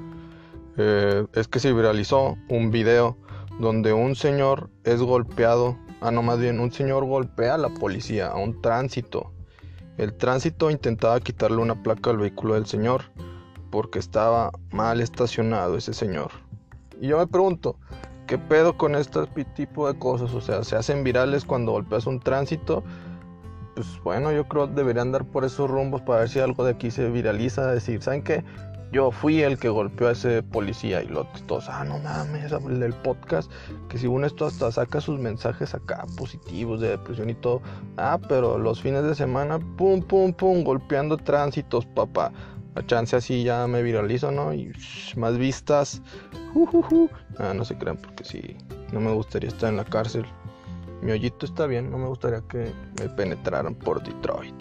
eh, 0.76 1.26
es 1.34 1.46
que 1.46 1.60
se 1.60 1.72
viralizó 1.72 2.36
un 2.48 2.72
video 2.72 3.16
donde 3.60 3.92
un 3.92 4.16
señor 4.16 4.68
es 4.82 5.00
golpeado, 5.00 5.78
ah 6.00 6.10
no 6.10 6.22
más 6.22 6.40
bien 6.40 6.58
un 6.58 6.72
señor 6.72 7.04
golpea 7.04 7.54
a 7.54 7.58
la 7.58 7.68
policía, 7.68 8.28
a 8.28 8.36
un 8.36 8.60
tránsito. 8.60 9.32
El 9.96 10.12
tránsito 10.14 10.72
intentaba 10.72 11.20
quitarle 11.20 11.58
una 11.58 11.80
placa 11.82 12.10
al 12.10 12.18
vehículo 12.18 12.54
del 12.54 12.66
señor 12.66 13.02
porque 13.70 14.00
estaba 14.00 14.50
mal 14.72 15.00
estacionado 15.00 15.76
ese 15.76 15.94
señor. 15.94 16.47
Y 17.00 17.08
yo 17.08 17.18
me 17.18 17.26
pregunto, 17.26 17.76
¿qué 18.26 18.38
pedo 18.38 18.76
con 18.76 18.94
este 18.94 19.26
tipo 19.54 19.90
de 19.90 19.98
cosas? 19.98 20.34
O 20.34 20.40
sea, 20.40 20.64
se 20.64 20.76
hacen 20.76 21.04
virales 21.04 21.44
cuando 21.44 21.72
golpeas 21.72 22.06
un 22.06 22.20
tránsito 22.20 22.82
pues 23.78 24.00
bueno, 24.02 24.32
yo 24.32 24.48
creo 24.48 24.66
que 24.66 24.74
deberían 24.74 25.06
andar 25.06 25.24
por 25.24 25.44
esos 25.44 25.70
rumbos 25.70 26.02
para 26.02 26.18
ver 26.18 26.28
si 26.28 26.40
algo 26.40 26.64
de 26.64 26.72
aquí 26.72 26.90
se 26.90 27.08
viraliza. 27.10 27.70
Decir, 27.70 28.02
¿saben 28.02 28.24
qué? 28.24 28.42
Yo 28.90 29.12
fui 29.12 29.40
el 29.40 29.56
que 29.56 29.68
golpeó 29.68 30.08
a 30.08 30.12
ese 30.12 30.42
policía 30.42 31.00
y 31.00 31.06
lo 31.06 31.24
todos, 31.46 31.68
ah, 31.68 31.84
no 31.84 32.00
mames, 32.00 32.50
el 32.50 32.92
podcast, 33.04 33.48
que 33.88 33.96
según 33.96 34.24
esto 34.24 34.46
hasta 34.46 34.72
saca 34.72 35.00
sus 35.00 35.20
mensajes 35.20 35.76
acá 35.76 36.04
positivos 36.16 36.80
de 36.80 36.88
depresión 36.88 37.30
y 37.30 37.34
todo. 37.34 37.62
Ah, 37.98 38.18
pero 38.28 38.58
los 38.58 38.82
fines 38.82 39.04
de 39.04 39.14
semana, 39.14 39.60
pum, 39.76 40.02
pum, 40.02 40.32
pum, 40.32 40.64
golpeando 40.64 41.16
tránsitos, 41.16 41.86
papá. 41.86 42.32
A 42.78 42.86
chance 42.86 43.16
así 43.16 43.42
ya 43.42 43.66
me 43.66 43.82
viralizo, 43.82 44.30
¿no? 44.30 44.54
Y 44.54 44.72
más 45.16 45.36
vistas. 45.36 46.00
Ah, 47.38 47.52
no 47.52 47.64
se 47.64 47.76
crean 47.76 47.96
porque 47.96 48.22
sí, 48.22 48.56
no 48.92 49.00
me 49.00 49.12
gustaría 49.12 49.48
estar 49.48 49.70
en 49.70 49.78
la 49.78 49.84
cárcel. 49.84 50.24
Mi 51.02 51.10
hoyito 51.10 51.44
está 51.44 51.66
bien, 51.66 51.90
no 51.90 51.98
me 51.98 52.06
gustaría 52.06 52.40
que 52.42 52.72
me 53.00 53.08
penetraran 53.08 53.74
por 53.74 54.00
Detroit. 54.00 54.54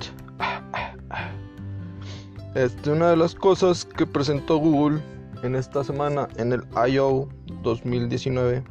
Este, 2.55 2.89
una 2.91 3.11
de 3.11 3.17
las 3.17 3.35
cosas 3.35 3.85
que 3.85 4.07
presentó 4.07 4.57
Google 4.57 4.99
en 5.43 5.53
esta 5.55 5.83
semana 5.83 6.27
en 6.37 6.53
el 6.53 6.63
I.O. 6.89 7.29
2019, 7.61 8.63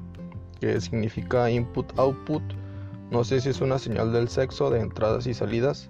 que 0.60 0.80
significa 0.80 1.48
Input 1.48 1.96
Output, 1.96 2.42
no 3.12 3.22
sé 3.22 3.40
si 3.40 3.50
es 3.50 3.60
una 3.60 3.78
señal 3.78 4.12
del 4.12 4.28
sexo 4.28 4.70
de 4.70 4.80
entradas 4.80 5.28
y 5.28 5.34
salidas, 5.34 5.88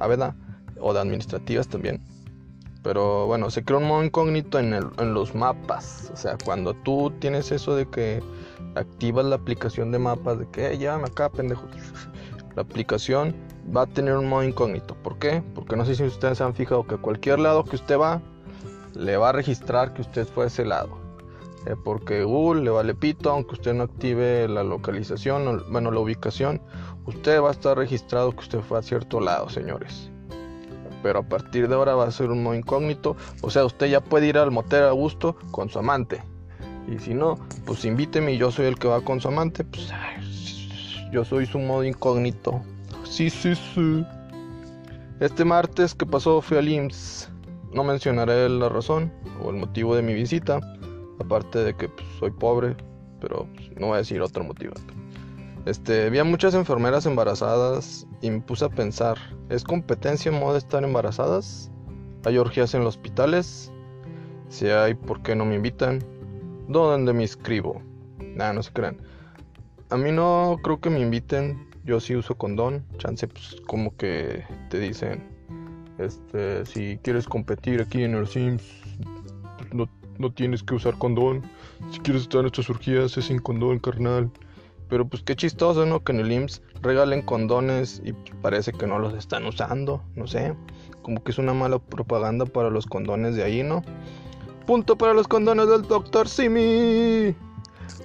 a 0.00 0.08
verdad, 0.08 0.34
o 0.80 0.92
de 0.92 0.98
administrativas 0.98 1.68
también. 1.68 2.02
Pero 2.86 3.26
bueno, 3.26 3.50
se 3.50 3.64
crea 3.64 3.80
un 3.80 3.88
modo 3.88 4.04
incógnito 4.04 4.60
en, 4.60 4.72
en 4.72 5.12
los 5.12 5.34
mapas. 5.34 6.08
O 6.14 6.16
sea, 6.16 6.38
cuando 6.44 6.72
tú 6.72 7.12
tienes 7.18 7.50
eso 7.50 7.74
de 7.74 7.86
que 7.86 8.22
activas 8.76 9.24
la 9.24 9.34
aplicación 9.34 9.90
de 9.90 9.98
mapas, 9.98 10.38
de 10.38 10.48
que 10.48 10.78
ya 10.78 10.96
me 10.96 11.06
acá, 11.06 11.28
pendejo. 11.28 11.66
La 12.54 12.62
aplicación 12.62 13.34
va 13.76 13.82
a 13.82 13.86
tener 13.86 14.16
un 14.16 14.28
modo 14.28 14.44
incógnito. 14.44 14.94
¿Por 15.02 15.18
qué? 15.18 15.42
Porque 15.56 15.74
no 15.74 15.84
sé 15.84 15.96
si 15.96 16.04
ustedes 16.04 16.38
se 16.38 16.44
han 16.44 16.54
fijado 16.54 16.86
que 16.86 16.94
a 16.94 16.98
cualquier 16.98 17.40
lado 17.40 17.64
que 17.64 17.74
usted 17.74 17.98
va, 17.98 18.22
le 18.94 19.16
va 19.16 19.30
a 19.30 19.32
registrar 19.32 19.92
que 19.92 20.02
usted 20.02 20.24
fue 20.24 20.44
a 20.44 20.46
ese 20.46 20.64
lado. 20.64 20.96
Eh, 21.66 21.74
porque 21.84 22.22
Google 22.22 22.62
le 22.62 22.70
vale 22.70 22.94
pito, 22.94 23.30
aunque 23.30 23.54
usted 23.54 23.74
no 23.74 23.82
active 23.82 24.46
la 24.46 24.62
localización, 24.62 25.64
bueno, 25.72 25.90
la 25.90 25.98
ubicación, 25.98 26.62
usted 27.04 27.42
va 27.42 27.48
a 27.48 27.52
estar 27.52 27.76
registrado 27.76 28.30
que 28.30 28.38
usted 28.38 28.60
fue 28.60 28.78
a 28.78 28.82
cierto 28.82 29.18
lado, 29.18 29.48
señores. 29.48 30.12
Pero 31.06 31.20
a 31.20 31.22
partir 31.22 31.68
de 31.68 31.74
ahora 31.76 31.94
va 31.94 32.08
a 32.08 32.10
ser 32.10 32.32
un 32.32 32.42
modo 32.42 32.56
incógnito. 32.56 33.14
O 33.40 33.48
sea, 33.48 33.64
usted 33.64 33.86
ya 33.86 34.00
puede 34.00 34.26
ir 34.26 34.38
al 34.38 34.50
motel 34.50 34.82
a 34.82 34.90
gusto 34.90 35.36
con 35.52 35.68
su 35.68 35.78
amante. 35.78 36.20
Y 36.88 36.98
si 36.98 37.14
no, 37.14 37.38
pues 37.64 37.84
invíteme 37.84 38.32
y 38.32 38.38
yo 38.38 38.50
soy 38.50 38.66
el 38.66 38.76
que 38.76 38.88
va 38.88 39.00
con 39.00 39.20
su 39.20 39.28
amante. 39.28 39.62
Pues 39.62 39.88
yo 41.12 41.24
soy 41.24 41.46
su 41.46 41.60
modo 41.60 41.84
incógnito. 41.84 42.60
Sí, 43.04 43.30
sí, 43.30 43.54
sí. 43.54 44.04
Este 45.20 45.44
martes 45.44 45.94
que 45.94 46.06
pasó 46.06 46.40
fui 46.40 46.58
al 46.58 46.68
IMSS. 46.68 47.30
No 47.72 47.84
mencionaré 47.84 48.48
la 48.48 48.68
razón 48.68 49.12
o 49.44 49.50
el 49.50 49.58
motivo 49.58 49.94
de 49.94 50.02
mi 50.02 50.12
visita. 50.12 50.58
Aparte 51.20 51.60
de 51.60 51.72
que 51.76 51.88
pues, 51.88 52.08
soy 52.18 52.32
pobre. 52.32 52.76
Pero 53.20 53.46
pues, 53.54 53.70
no 53.78 53.86
voy 53.86 53.94
a 53.94 53.98
decir 53.98 54.20
otro 54.20 54.42
motivo. 54.42 54.74
Este, 55.66 56.10
vi 56.10 56.20
a 56.20 56.24
muchas 56.24 56.54
enfermeras 56.54 57.06
embarazadas 57.06 58.06
y 58.22 58.30
me 58.30 58.40
puse 58.40 58.64
a 58.64 58.68
pensar, 58.68 59.18
¿es 59.48 59.64
competencia 59.64 60.30
en 60.30 60.38
modo 60.38 60.52
de 60.52 60.58
estar 60.58 60.84
embarazadas? 60.84 61.72
¿Hay 62.24 62.38
orgías 62.38 62.72
en 62.74 62.84
los 62.84 62.94
hospitales? 62.94 63.72
Si 64.48 64.68
hay, 64.68 64.94
¿por 64.94 65.22
qué 65.22 65.34
no 65.34 65.44
me 65.44 65.56
invitan? 65.56 66.04
¿Dónde 66.68 67.12
me 67.12 67.22
inscribo? 67.22 67.82
Nada, 68.20 68.52
no 68.52 68.62
se 68.62 68.72
crean. 68.72 68.98
A 69.90 69.96
mí 69.96 70.12
no 70.12 70.56
creo 70.62 70.80
que 70.80 70.88
me 70.88 71.00
inviten. 71.00 71.68
Yo 71.84 71.98
sí 71.98 72.14
uso 72.14 72.36
condón. 72.36 72.84
Chance, 72.98 73.26
pues, 73.26 73.56
como 73.66 73.96
que 73.96 74.44
te 74.70 74.78
dicen, 74.78 75.24
este, 75.98 76.64
si 76.64 76.98
quieres 77.02 77.26
competir 77.26 77.80
aquí 77.80 78.04
en 78.04 78.14
el 78.14 78.28
Sims, 78.28 78.62
no, 79.72 79.88
no 80.18 80.32
tienes 80.32 80.62
que 80.62 80.74
usar 80.74 80.96
condón. 80.96 81.42
Si 81.90 81.98
quieres 81.98 82.22
estar 82.22 82.42
en 82.42 82.46
estas 82.46 82.70
orgías, 82.70 83.16
es 83.18 83.24
sin 83.24 83.40
condón, 83.40 83.80
carnal. 83.80 84.30
Pero 84.88 85.08
pues 85.08 85.22
qué 85.22 85.34
chistoso, 85.34 85.84
¿no? 85.86 86.04
Que 86.04 86.12
en 86.12 86.20
el 86.20 86.32
IMSS 86.32 86.62
regalen 86.82 87.22
condones 87.22 88.00
y 88.04 88.12
parece 88.40 88.72
que 88.72 88.86
no 88.86 88.98
los 88.98 89.14
están 89.14 89.44
usando, 89.46 90.02
no 90.14 90.26
sé. 90.26 90.54
Como 91.02 91.22
que 91.22 91.32
es 91.32 91.38
una 91.38 91.54
mala 91.54 91.78
propaganda 91.78 92.46
para 92.46 92.70
los 92.70 92.86
condones 92.86 93.34
de 93.34 93.42
ahí, 93.42 93.62
¿no? 93.62 93.82
Punto 94.66 94.96
para 94.96 95.14
los 95.14 95.28
condones 95.28 95.68
del 95.68 95.82
doctor 95.82 96.28
Simi. 96.28 97.34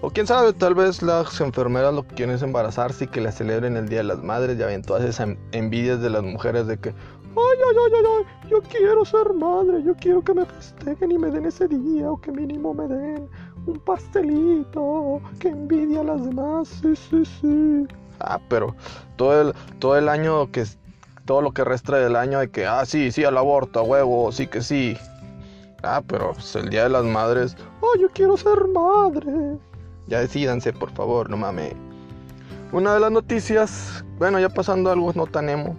O 0.01 0.09
quién 0.09 0.27
sabe, 0.27 0.53
tal 0.53 0.75
vez 0.75 1.01
las 1.01 1.39
enfermeras 1.41 1.93
lo 1.93 2.07
que 2.07 2.15
quieren 2.15 2.35
es 2.35 2.41
embarazarse 2.41 3.05
y 3.05 3.07
que 3.07 3.21
le 3.21 3.31
celebren 3.31 3.77
el 3.77 3.89
Día 3.89 3.99
de 3.99 4.05
las 4.05 4.23
Madres. 4.23 4.57
Ya 4.57 4.67
ven 4.67 4.81
todas 4.81 5.03
esas 5.03 5.35
envidias 5.51 6.01
de 6.01 6.09
las 6.09 6.23
mujeres 6.23 6.67
de 6.67 6.77
que, 6.77 6.89
ay, 6.89 6.95
ay, 7.35 7.75
ay, 7.85 7.93
ay, 7.95 8.05
ay, 8.19 8.49
yo 8.49 8.61
quiero 8.61 9.05
ser 9.05 9.33
madre, 9.33 9.83
yo 9.83 9.95
quiero 9.95 10.23
que 10.23 10.33
me 10.33 10.45
festejen 10.45 11.11
y 11.11 11.17
me 11.17 11.29
den 11.29 11.45
ese 11.45 11.67
día, 11.67 12.11
o 12.11 12.19
que 12.19 12.31
mínimo 12.31 12.73
me 12.73 12.87
den 12.87 13.29
un 13.65 13.79
pastelito, 13.79 15.21
que 15.39 15.49
envidia 15.49 16.01
a 16.01 16.03
las 16.03 16.25
demás, 16.25 16.67
sí, 16.67 16.95
sí, 16.95 17.23
sí. 17.25 17.87
Ah, 18.19 18.39
pero 18.49 18.75
todo 19.15 19.41
el, 19.41 19.53
todo 19.79 19.97
el 19.97 20.09
año 20.09 20.51
que 20.51 20.65
todo 21.25 21.41
lo 21.41 21.51
que 21.51 21.63
resta 21.63 21.97
del 21.97 22.15
año 22.15 22.39
de 22.39 22.49
que, 22.49 22.65
ah, 22.65 22.85
sí, 22.85 23.11
sí 23.11 23.23
al 23.23 23.37
aborto, 23.37 23.79
a 23.79 23.83
huevo, 23.83 24.31
sí 24.31 24.47
que 24.47 24.61
sí. 24.61 24.97
Ah, 25.83 26.01
pero 26.05 26.33
pues, 26.33 26.55
el 26.55 26.69
día 26.69 26.83
de 26.83 26.89
las 26.89 27.05
madres, 27.05 27.55
oh, 27.81 27.97
yo 27.99 28.09
quiero 28.09 28.37
ser 28.37 28.67
madre. 28.67 29.57
Ya 30.07 30.19
decídanse, 30.19 30.73
por 30.73 30.91
favor, 30.91 31.29
no 31.29 31.37
mames. 31.37 31.73
Una 32.71 32.93
de 32.93 32.99
las 32.99 33.11
noticias, 33.11 34.03
bueno, 34.17 34.39
ya 34.39 34.49
pasando 34.49 34.91
algo 34.91 35.11
no 35.13 35.25
tan 35.27 35.49
emo, 35.49 35.75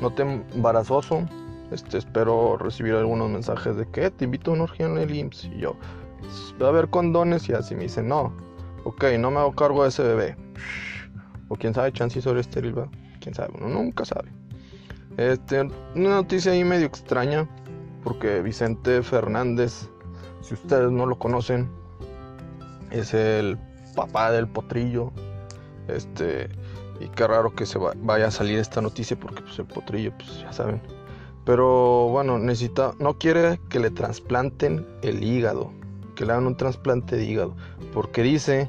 no 0.00 0.10
tan 0.10 0.44
embarazoso. 0.54 1.26
Este, 1.70 1.98
espero 1.98 2.56
recibir 2.58 2.94
algunos 2.94 3.28
mensajes 3.28 3.76
de 3.76 3.86
que 3.90 4.10
te 4.10 4.24
invito 4.24 4.50
a 4.50 4.54
una 4.54 4.64
orgía 4.64 4.86
en 4.86 4.98
el 4.98 5.14
IMSS. 5.14 5.44
Y 5.46 5.58
yo, 5.58 5.74
va 6.60 6.66
a 6.66 6.70
haber 6.70 6.88
condones 6.88 7.48
y 7.48 7.52
así 7.52 7.74
me 7.74 7.84
dicen, 7.84 8.08
no, 8.08 8.32
ok, 8.84 9.04
no 9.18 9.30
me 9.30 9.38
hago 9.38 9.54
cargo 9.54 9.82
de 9.82 9.88
ese 9.90 10.02
bebé. 10.02 10.36
O 11.48 11.56
quién 11.56 11.74
sabe, 11.74 11.92
chance 11.92 12.20
sobre 12.20 12.40
estéril, 12.40 12.74
quién 13.20 13.34
sabe, 13.34 13.52
uno 13.58 13.68
nunca 13.68 14.04
sabe. 14.04 14.30
Este, 15.16 15.62
una 15.94 16.10
noticia 16.10 16.52
ahí 16.52 16.64
medio 16.64 16.86
extraña, 16.86 17.48
porque 18.04 18.42
Vicente 18.42 19.02
Fernández, 19.02 19.88
si 20.40 20.54
ustedes 20.54 20.90
no 20.90 21.06
lo 21.06 21.18
conocen, 21.18 21.70
es 22.90 23.14
el 23.14 23.58
papá 23.94 24.30
del 24.30 24.46
potrillo. 24.48 25.12
Este, 25.88 26.48
y 27.00 27.08
qué 27.08 27.26
raro 27.26 27.54
que 27.54 27.66
se 27.66 27.78
vaya 27.78 28.26
a 28.26 28.30
salir 28.30 28.58
esta 28.58 28.80
noticia, 28.80 29.18
porque 29.18 29.42
pues 29.42 29.58
el 29.58 29.66
potrillo, 29.66 30.12
pues 30.16 30.40
ya 30.40 30.52
saben. 30.52 30.82
Pero 31.44 32.08
bueno, 32.08 32.38
necesita, 32.38 32.92
no 32.98 33.18
quiere 33.18 33.60
que 33.68 33.78
le 33.78 33.90
trasplanten 33.90 34.86
el 35.02 35.22
hígado 35.22 35.72
que 36.16 36.26
le 36.26 36.32
hagan 36.32 36.48
un 36.48 36.56
trasplante 36.56 37.16
de 37.16 37.24
hígado. 37.24 37.54
Porque 37.92 38.24
dice 38.24 38.68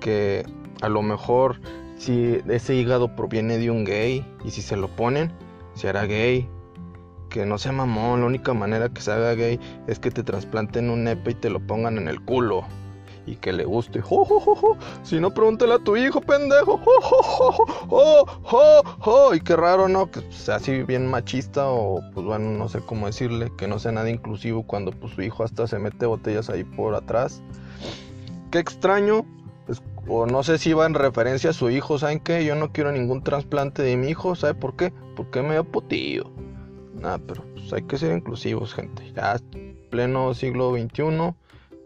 que 0.00 0.46
a 0.80 0.88
lo 0.88 1.02
mejor 1.02 1.60
si 1.98 2.38
ese 2.48 2.76
hígado 2.76 3.16
proviene 3.16 3.58
de 3.58 3.70
un 3.70 3.84
gay 3.84 4.24
y 4.44 4.50
si 4.52 4.62
se 4.62 4.76
lo 4.76 4.88
ponen, 4.88 5.32
se 5.74 5.88
hará 5.88 6.06
gay. 6.06 6.48
Que 7.28 7.44
no 7.44 7.58
sea 7.58 7.72
mamón, 7.72 8.20
la 8.20 8.26
única 8.26 8.54
manera 8.54 8.90
que 8.90 9.00
se 9.00 9.10
haga 9.10 9.34
gay 9.34 9.58
es 9.88 9.98
que 9.98 10.12
te 10.12 10.22
trasplanten 10.22 10.88
un 10.90 11.02
nepe 11.02 11.32
y 11.32 11.34
te 11.34 11.50
lo 11.50 11.58
pongan 11.58 11.98
en 11.98 12.06
el 12.06 12.20
culo 12.20 12.64
y 13.26 13.36
que 13.36 13.52
le 13.52 13.64
guste. 13.64 14.02
Si 15.02 15.20
no, 15.20 15.32
pregúntale 15.32 15.74
a 15.74 15.78
tu 15.78 15.96
hijo, 15.96 16.20
pendejo. 16.20 16.80
Y 19.34 19.40
qué 19.40 19.56
raro, 19.56 19.88
¿no? 19.88 20.10
Que 20.10 20.20
sea 20.30 20.56
así 20.56 20.82
bien 20.82 21.06
machista 21.08 21.68
o, 21.68 22.00
pues 22.12 22.26
bueno, 22.26 22.50
no 22.50 22.68
sé 22.68 22.80
cómo 22.80 23.06
decirle, 23.06 23.52
que 23.56 23.66
no 23.66 23.78
sea 23.78 23.92
nada 23.92 24.10
inclusivo 24.10 24.62
cuando 24.64 24.92
pues 24.92 25.14
su 25.14 25.22
hijo 25.22 25.44
hasta 25.44 25.66
se 25.66 25.78
mete 25.78 26.06
botellas 26.06 26.50
ahí 26.50 26.64
por 26.64 26.94
atrás. 26.94 27.42
Qué 28.50 28.58
extraño. 28.58 29.24
Pues, 29.66 29.82
o 30.06 30.26
no 30.26 30.42
sé 30.42 30.58
si 30.58 30.74
va 30.74 30.84
en 30.84 30.92
referencia 30.92 31.50
a 31.50 31.54
su 31.54 31.70
hijo, 31.70 31.98
¿saben 31.98 32.20
qué? 32.20 32.44
Yo 32.44 32.54
no 32.54 32.70
quiero 32.70 32.92
ningún 32.92 33.22
trasplante 33.22 33.82
de 33.82 33.96
mi 33.96 34.08
hijo, 34.08 34.34
¿sabe 34.34 34.52
por 34.52 34.76
qué? 34.76 34.92
Porque 35.16 35.40
me 35.40 35.54
da 35.54 35.62
potillo. 35.62 36.30
Nada, 36.92 37.18
pero 37.18 37.42
pues 37.54 37.72
hay 37.72 37.82
que 37.84 37.96
ser 37.96 38.14
inclusivos, 38.14 38.74
gente. 38.74 39.10
Ya 39.16 39.40
pleno 39.90 40.34
siglo 40.34 40.74
XXI, 40.76 41.34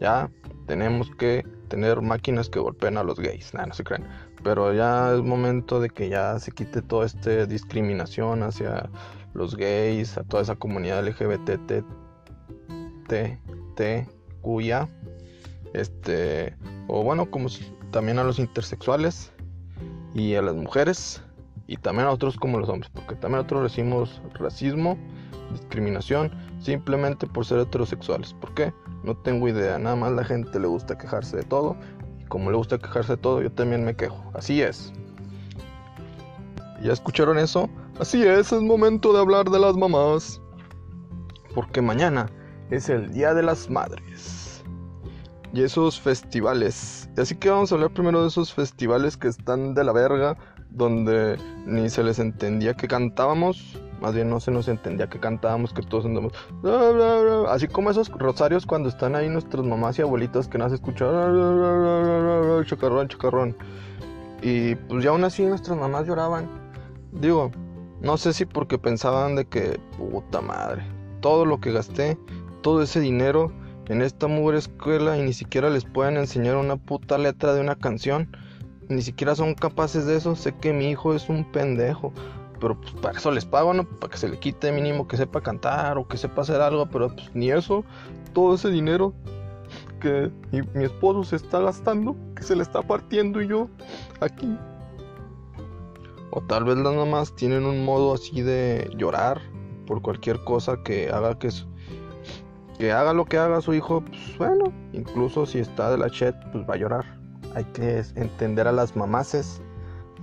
ya 0.01 0.29
tenemos 0.69 1.09
que 1.15 1.43
tener 1.67 1.99
máquinas 1.99 2.47
que 2.47 2.59
golpeen 2.59 2.97
a 2.97 3.03
los 3.03 3.19
gays. 3.19 3.55
Nada, 3.55 3.65
no 3.65 3.73
se 3.73 3.83
crean. 3.83 4.07
Pero 4.43 4.71
ya 4.71 5.15
es 5.15 5.21
momento 5.23 5.79
de 5.79 5.89
que 5.89 6.09
ya 6.09 6.37
se 6.37 6.51
quite 6.51 6.83
toda 6.83 7.07
esta 7.07 7.47
discriminación 7.47 8.43
hacia 8.43 8.87
los 9.33 9.55
gays, 9.55 10.15
a 10.19 10.23
toda 10.23 10.43
esa 10.43 10.55
comunidad 10.55 11.03
LGBT, 11.03 11.83
cuya, 14.41 14.87
este, 15.73 16.55
o 16.87 17.03
bueno, 17.03 17.31
como 17.31 17.49
también 17.89 18.19
a 18.19 18.23
los 18.23 18.37
intersexuales 18.37 19.31
y 20.13 20.35
a 20.35 20.43
las 20.43 20.53
mujeres 20.53 21.23
y 21.65 21.77
también 21.77 22.07
a 22.07 22.11
otros 22.11 22.37
como 22.37 22.59
los 22.59 22.69
hombres, 22.69 22.91
porque 22.93 23.15
también 23.15 23.37
nosotros 23.37 23.63
recibimos 23.63 24.21
racismo, 24.35 24.99
discriminación 25.51 26.31
simplemente 26.59 27.25
por 27.25 27.43
ser 27.43 27.57
heterosexuales. 27.57 28.35
¿Por 28.35 28.53
qué? 28.53 28.71
No 29.03 29.15
tengo 29.15 29.47
idea, 29.47 29.79
nada 29.79 29.95
más 29.95 30.11
la 30.11 30.23
gente 30.23 30.59
le 30.59 30.67
gusta 30.67 30.97
quejarse 30.97 31.37
de 31.37 31.43
todo. 31.43 31.75
Y 32.19 32.25
como 32.25 32.51
le 32.51 32.57
gusta 32.57 32.77
quejarse 32.77 33.13
de 33.13 33.17
todo, 33.17 33.41
yo 33.41 33.51
también 33.51 33.85
me 33.85 33.95
quejo. 33.95 34.23
Así 34.33 34.61
es. 34.61 34.91
¿Ya 36.81 36.93
escucharon 36.93 37.37
eso? 37.37 37.69
Así 37.99 38.23
es, 38.23 38.51
es 38.51 38.61
momento 38.61 39.13
de 39.13 39.19
hablar 39.19 39.49
de 39.49 39.59
las 39.59 39.75
mamás. 39.75 40.41
Porque 41.53 41.81
mañana 41.81 42.27
es 42.69 42.89
el 42.89 43.11
Día 43.11 43.33
de 43.33 43.43
las 43.43 43.69
Madres. 43.69 44.63
Y 45.53 45.63
esos 45.63 45.99
festivales. 45.99 47.09
Así 47.17 47.35
que 47.35 47.49
vamos 47.49 47.71
a 47.71 47.75
hablar 47.75 47.91
primero 47.91 48.21
de 48.21 48.27
esos 48.27 48.53
festivales 48.53 49.17
que 49.17 49.27
están 49.27 49.73
de 49.73 49.83
la 49.83 49.91
verga. 49.91 50.37
Donde 50.69 51.37
ni 51.65 51.89
se 51.89 52.03
les 52.03 52.19
entendía 52.19 52.75
que 52.75 52.87
cantábamos. 52.87 53.81
Más 54.01 54.13
bien 54.13 54.29
no 54.29 54.39
se 54.39 54.51
nos 54.51 54.67
entendía 54.67 55.09
que 55.09 55.19
cantábamos, 55.19 55.73
que 55.73 55.81
todos 55.81 56.05
andamos. 56.05 56.33
Así 57.49 57.67
como 57.67 57.89
esos 57.91 58.09
rosarios 58.09 58.65
cuando 58.65 58.89
están 58.89 59.15
ahí 59.15 59.29
nuestras 59.29 59.65
mamás 59.65 59.99
y 59.99 60.01
abuelitas 60.01 60.47
que 60.47 60.57
nos 60.57 60.71
escuchan. 60.71 61.09
Chacarrón, 62.65 63.07
chacarrón. 63.07 63.57
Y 64.41 64.75
pues 64.75 65.03
ya 65.03 65.09
aún 65.09 65.23
así 65.23 65.45
nuestras 65.45 65.77
mamás 65.77 66.07
lloraban. 66.07 66.47
Digo, 67.11 67.51
no 68.01 68.17
sé 68.17 68.33
si 68.33 68.45
porque 68.45 68.77
pensaban 68.77 69.35
de 69.35 69.45
que, 69.45 69.79
puta 69.97 70.39
madre, 70.39 70.83
todo 71.19 71.45
lo 71.45 71.59
que 71.59 71.71
gasté, 71.73 72.17
todo 72.61 72.81
ese 72.81 73.01
dinero 73.01 73.51
en 73.89 74.01
esta 74.01 74.27
mugre 74.27 74.59
escuela 74.59 75.17
y 75.17 75.23
ni 75.23 75.33
siquiera 75.33 75.69
les 75.69 75.83
pueden 75.83 76.15
enseñar 76.17 76.55
una 76.55 76.77
puta 76.77 77.17
letra 77.17 77.53
de 77.53 77.61
una 77.61 77.75
canción. 77.75 78.29
Ni 78.87 79.01
siquiera 79.01 79.35
son 79.35 79.55
capaces 79.55 80.05
de 80.05 80.15
eso. 80.15 80.35
Sé 80.35 80.55
que 80.55 80.73
mi 80.73 80.89
hijo 80.89 81.13
es 81.13 81.27
un 81.27 81.43
pendejo. 81.51 82.13
Pero 82.59 82.79
pues 82.79 82.93
para 82.93 83.17
eso 83.17 83.31
les 83.31 83.45
pago, 83.45 83.73
¿no? 83.73 83.83
Para 83.83 84.11
que 84.11 84.17
se 84.17 84.29
le 84.29 84.37
quite 84.37 84.71
mínimo 84.71 85.07
que 85.07 85.17
sepa 85.17 85.41
cantar 85.41 85.97
o 85.97 86.07
que 86.07 86.17
sepa 86.17 86.41
hacer 86.41 86.61
algo. 86.61 86.85
Pero 86.87 87.09
pues 87.09 87.29
ni 87.33 87.51
eso. 87.51 87.83
Todo 88.33 88.55
ese 88.55 88.69
dinero 88.69 89.13
que 89.99 90.31
mi, 90.51 90.83
esposo 90.83 91.23
se 91.23 91.35
está 91.35 91.59
gastando, 91.59 92.15
que 92.35 92.43
se 92.43 92.55
le 92.55 92.63
está 92.63 92.81
partiendo 92.81 93.41
y 93.41 93.47
yo 93.47 93.69
aquí. 94.19 94.57
O 96.31 96.41
tal 96.41 96.63
vez 96.63 96.77
las 96.77 96.95
mamás 96.95 97.35
tienen 97.35 97.65
un 97.65 97.83
modo 97.83 98.13
así 98.13 98.41
de 98.41 98.89
llorar 98.95 99.41
por 99.87 100.01
cualquier 100.01 100.43
cosa 100.43 100.77
que 100.83 101.09
haga 101.09 101.37
que, 101.39 101.49
que 102.77 102.91
haga 102.91 103.13
lo 103.13 103.25
que 103.25 103.37
haga 103.37 103.61
su 103.61 103.73
hijo, 103.73 104.01
pues 104.01 104.37
bueno, 104.37 104.71
incluso 104.93 105.45
si 105.45 105.59
está 105.59 105.89
de 105.91 105.97
la 105.97 106.09
chet, 106.09 106.35
pues 106.51 106.67
va 106.69 106.75
a 106.75 106.77
llorar. 106.77 107.19
Hay 107.55 107.65
que 107.65 108.03
entender 108.15 108.67
a 108.67 108.71
las 108.71 108.95
mamaces. 108.95 109.61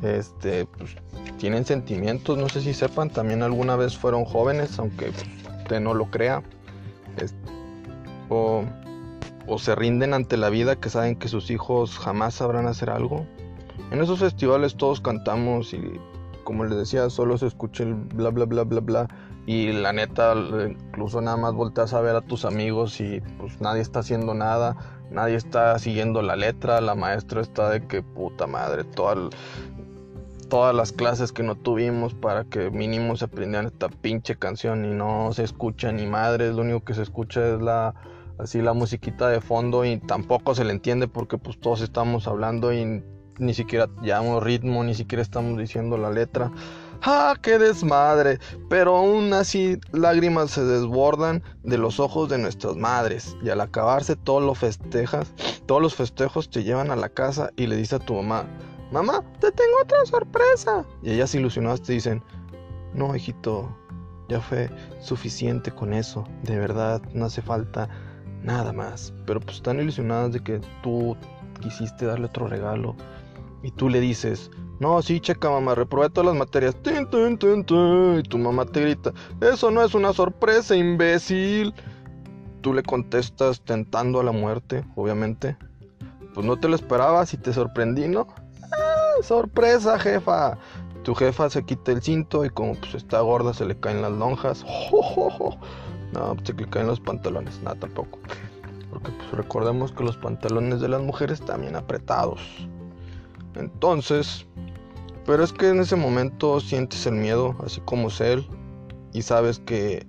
Este, 0.02 0.66
pues 0.66 0.96
tienen 1.38 1.64
sentimientos, 1.64 2.36
no 2.36 2.48
sé 2.48 2.60
si 2.60 2.74
sepan, 2.74 3.10
también 3.10 3.42
alguna 3.42 3.76
vez 3.76 3.96
fueron 3.96 4.24
jóvenes, 4.24 4.78
aunque 4.78 5.10
usted 5.62 5.80
no 5.80 5.94
lo 5.94 6.10
crea. 6.10 6.42
o, 8.28 8.64
o 9.46 9.58
se 9.58 9.74
rinden 9.74 10.12
ante 10.12 10.36
la 10.36 10.50
vida 10.50 10.76
que 10.76 10.90
saben 10.90 11.16
que 11.16 11.28
sus 11.28 11.50
hijos 11.50 11.98
jamás 11.98 12.34
sabrán 12.34 12.66
hacer 12.66 12.90
algo. 12.90 13.26
En 13.90 14.02
esos 14.02 14.18
festivales 14.18 14.76
todos 14.76 15.00
cantamos 15.00 15.72
y 15.72 15.80
como 16.44 16.64
les 16.64 16.76
decía, 16.76 17.10
solo 17.10 17.38
se 17.38 17.46
escucha 17.46 17.82
el 17.82 17.94
bla 17.94 18.30
bla 18.30 18.44
bla 18.44 18.62
bla 18.62 18.80
bla 18.80 19.08
y 19.46 19.72
la 19.72 19.92
neta 19.92 20.34
incluso 20.68 21.20
nada 21.20 21.36
más 21.36 21.54
volteas 21.54 21.92
a 21.94 22.00
ver 22.00 22.16
a 22.16 22.20
tus 22.20 22.44
amigos 22.44 23.00
y 23.00 23.20
pues 23.38 23.60
nadie 23.60 23.82
está 23.82 24.00
haciendo 24.00 24.34
nada, 24.34 24.76
nadie 25.10 25.36
está 25.36 25.78
siguiendo 25.78 26.22
la 26.22 26.36
letra, 26.36 26.80
la 26.80 26.94
maestra 26.94 27.40
está 27.40 27.70
de 27.70 27.86
que 27.86 28.02
puta 28.02 28.46
madre, 28.46 28.84
todas 30.48 30.74
las 30.74 30.92
clases 30.92 31.32
que 31.32 31.42
no 31.42 31.54
tuvimos 31.54 32.14
para 32.14 32.44
que 32.44 32.70
mínimo 32.70 33.16
se 33.16 33.26
aprendieran 33.26 33.66
esta 33.66 33.88
pinche 33.88 34.36
canción 34.36 34.84
y 34.84 34.90
no 34.90 35.32
se 35.32 35.44
escucha 35.44 35.92
ni 35.92 36.06
madre, 36.06 36.52
lo 36.52 36.62
único 36.62 36.84
que 36.84 36.94
se 36.94 37.02
escucha 37.02 37.54
es 37.54 37.60
la 37.60 37.94
así 38.38 38.60
la 38.60 38.74
musiquita 38.74 39.28
de 39.28 39.40
fondo 39.40 39.84
y 39.84 39.98
tampoco 39.98 40.54
se 40.54 40.64
le 40.64 40.72
entiende 40.72 41.08
porque 41.08 41.38
pues 41.38 41.58
todos 41.58 41.80
estamos 41.80 42.26
hablando 42.28 42.72
y 42.72 43.02
ni 43.38 43.54
siquiera 43.54 43.88
llevamos 44.02 44.42
ritmo, 44.42 44.84
ni 44.84 44.94
siquiera 44.94 45.22
estamos 45.22 45.58
diciendo 45.58 45.96
la 45.98 46.10
letra. 46.10 46.50
¡Ah, 47.02 47.34
qué 47.42 47.58
desmadre! 47.58 48.38
Pero 48.70 48.96
aún 48.96 49.32
así 49.34 49.78
lágrimas 49.92 50.50
se 50.52 50.64
desbordan 50.64 51.42
de 51.62 51.76
los 51.76 52.00
ojos 52.00 52.28
de 52.30 52.38
nuestras 52.38 52.76
madres. 52.76 53.36
Y 53.42 53.50
al 53.50 53.60
acabarse 53.60 54.16
todos 54.16 54.42
los 54.42 54.58
festejas, 54.58 55.32
todos 55.66 55.82
los 55.82 55.94
festejos 55.94 56.48
te 56.48 56.64
llevan 56.64 56.90
a 56.90 56.96
la 56.96 57.10
casa 57.10 57.50
y 57.56 57.66
le 57.66 57.76
dice 57.76 57.96
a 57.96 57.98
tu 57.98 58.14
mamá, 58.14 58.46
Mamá, 58.92 59.22
te 59.40 59.50
tengo 59.52 59.72
otra 59.82 60.04
sorpresa. 60.06 60.84
Y 61.02 61.12
ellas 61.12 61.34
ilusionadas 61.34 61.82
te 61.82 61.92
dicen, 61.92 62.22
No, 62.94 63.14
hijito, 63.14 63.68
ya 64.28 64.40
fue 64.40 64.70
suficiente 65.00 65.70
con 65.70 65.92
eso. 65.92 66.24
De 66.42 66.58
verdad, 66.58 67.02
no 67.12 67.26
hace 67.26 67.42
falta 67.42 67.88
nada 68.42 68.72
más. 68.72 69.12
Pero 69.26 69.40
pues 69.40 69.56
están 69.56 69.80
ilusionadas 69.80 70.32
de 70.32 70.40
que 70.40 70.60
tú 70.82 71.16
quisiste 71.60 72.06
darle 72.06 72.26
otro 72.26 72.46
regalo 72.46 72.94
y 73.62 73.70
tú 73.72 73.88
le 73.88 74.00
dices, 74.00 74.50
no, 74.78 75.00
sí, 75.02 75.20
checa 75.20 75.50
mamá, 75.50 75.74
reprobé 75.74 76.10
todas 76.10 76.26
las 76.26 76.36
materias. 76.36 76.76
y 76.84 78.22
tu 78.22 78.38
mamá 78.38 78.66
te 78.66 78.80
grita, 78.80 79.12
eso 79.40 79.70
no 79.70 79.82
es 79.82 79.94
una 79.94 80.12
sorpresa, 80.12 80.76
imbécil. 80.76 81.74
Tú 82.60 82.74
le 82.74 82.82
contestas 82.82 83.60
tentando 83.62 84.20
a 84.20 84.24
la 84.24 84.32
muerte, 84.32 84.84
obviamente. 84.94 85.56
Pues 86.34 86.46
no 86.46 86.56
te 86.56 86.68
lo 86.68 86.76
esperabas 86.76 87.32
y 87.32 87.38
te 87.38 87.52
sorprendí, 87.52 88.08
¿no? 88.08 88.26
¡Ah, 89.18 89.22
sorpresa, 89.22 89.98
jefa. 89.98 90.58
Tu 91.02 91.14
jefa 91.14 91.48
se 91.50 91.64
quita 91.64 91.92
el 91.92 92.02
cinto 92.02 92.44
y 92.44 92.50
como 92.50 92.74
pues 92.74 92.94
está 92.94 93.20
gorda 93.20 93.54
se 93.54 93.64
le 93.64 93.78
caen 93.78 94.02
las 94.02 94.12
lonjas. 94.12 94.64
No, 96.12 96.34
pues 96.34 96.46
se 96.46 96.54
le 96.54 96.70
caen 96.70 96.86
los 96.86 97.00
pantalones. 97.00 97.60
Nada, 97.62 97.78
tampoco. 97.80 98.20
Porque 98.90 99.10
pues 99.10 99.30
recordemos 99.32 99.92
que 99.92 100.04
los 100.04 100.16
pantalones 100.16 100.80
de 100.80 100.88
las 100.88 101.02
mujeres 101.02 101.42
bien 101.58 101.74
apretados. 101.74 102.40
Entonces, 103.56 104.46
pero 105.26 105.42
es 105.42 105.52
que 105.52 105.68
en 105.68 105.80
ese 105.80 105.96
momento 105.96 106.60
sientes 106.60 107.06
el 107.06 107.14
miedo, 107.14 107.56
así 107.64 107.80
como 107.84 108.08
es 108.08 108.20
él, 108.20 108.48
y 109.12 109.22
sabes 109.22 109.58
que 109.58 110.06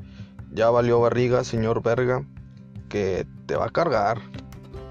ya 0.54 0.70
valió 0.70 1.00
barriga, 1.00 1.44
señor 1.44 1.82
verga, 1.82 2.26
que 2.90 3.26
te 3.48 3.56
va 3.56 3.66
a 3.66 3.70
cargar. 3.70 4.20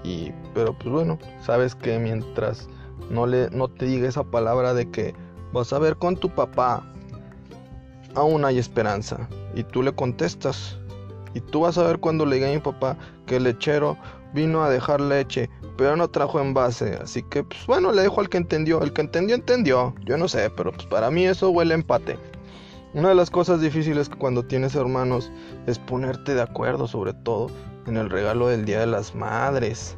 Y, 0.03 0.31
pero 0.53 0.77
pues 0.77 0.89
bueno, 0.89 1.17
sabes 1.41 1.73
que 1.73 1.97
mientras 1.97 2.69
no, 3.09 3.25
le, 3.25 3.49
no 3.51 3.67
te 3.67 3.85
diga 3.85 4.07
esa 4.07 4.23
palabra 4.23 4.73
de 4.73 4.89
que 4.89 5.13
vas 5.53 5.73
a 5.73 5.79
ver 5.79 5.97
con 5.97 6.15
tu 6.15 6.29
papá, 6.29 6.83
aún 8.15 8.45
hay 8.45 8.57
esperanza. 8.57 9.27
Y 9.55 9.63
tú 9.63 9.83
le 9.83 9.93
contestas. 9.93 10.77
Y 11.33 11.41
tú 11.41 11.61
vas 11.61 11.77
a 11.77 11.83
ver 11.83 11.99
cuando 11.99 12.25
le 12.25 12.35
diga 12.35 12.49
a 12.49 12.53
mi 12.53 12.59
papá 12.59 12.97
que 13.25 13.37
el 13.37 13.43
lechero 13.43 13.97
vino 14.33 14.63
a 14.63 14.69
dejar 14.69 15.01
leche 15.01 15.49
pero 15.77 15.95
no 15.95 16.09
trajo 16.09 16.41
envase. 16.41 16.95
Así 17.01 17.23
que, 17.23 17.43
pues 17.43 17.65
bueno, 17.67 17.91
le 17.91 18.01
dejo 18.01 18.19
al 18.19 18.29
que 18.29 18.37
entendió. 18.37 18.81
El 18.81 18.91
que 18.91 19.01
entendió, 19.01 19.35
entendió. 19.35 19.93
Yo 20.03 20.17
no 20.17 20.27
sé, 20.27 20.49
pero 20.49 20.71
pues 20.71 20.87
para 20.87 21.09
mí 21.11 21.25
eso 21.25 21.51
huele 21.51 21.73
a 21.73 21.77
empate. 21.77 22.17
Una 22.93 23.09
de 23.09 23.15
las 23.15 23.29
cosas 23.29 23.61
difíciles 23.61 24.09
cuando 24.09 24.43
tienes 24.43 24.75
hermanos 24.75 25.31
es 25.67 25.77
ponerte 25.77 26.33
de 26.33 26.41
acuerdo, 26.41 26.87
sobre 26.87 27.13
todo 27.13 27.47
en 27.85 27.95
el 27.95 28.09
regalo 28.09 28.47
del 28.47 28.65
Día 28.65 28.79
de 28.79 28.87
las 28.87 29.13
Madres. 29.13 29.95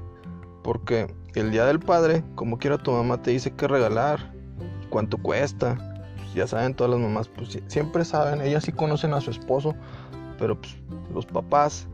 Porque 0.64 1.08
el 1.36 1.52
Día 1.52 1.66
del 1.66 1.80
Padre, 1.80 2.24
como 2.36 2.58
quiera 2.58 2.78
tu 2.78 2.92
mamá 2.92 3.22
te 3.22 3.32
dice 3.32 3.52
qué 3.52 3.68
regalar, 3.68 4.34
cuánto 4.90 5.18
cuesta. 5.18 5.78
Ya 6.36 6.46
saben 6.46 6.76
todas 6.76 6.92
las 6.92 7.00
mamás, 7.00 7.28
pues 7.28 7.60
siempre 7.68 8.06
saben, 8.06 8.42
ellas 8.42 8.64
sí 8.64 8.72
conocen 8.72 9.14
a 9.14 9.22
su 9.22 9.32
esposo, 9.32 9.76
pero 10.38 10.60
pues 10.60 10.78
los 11.14 11.26
papás 11.26 11.88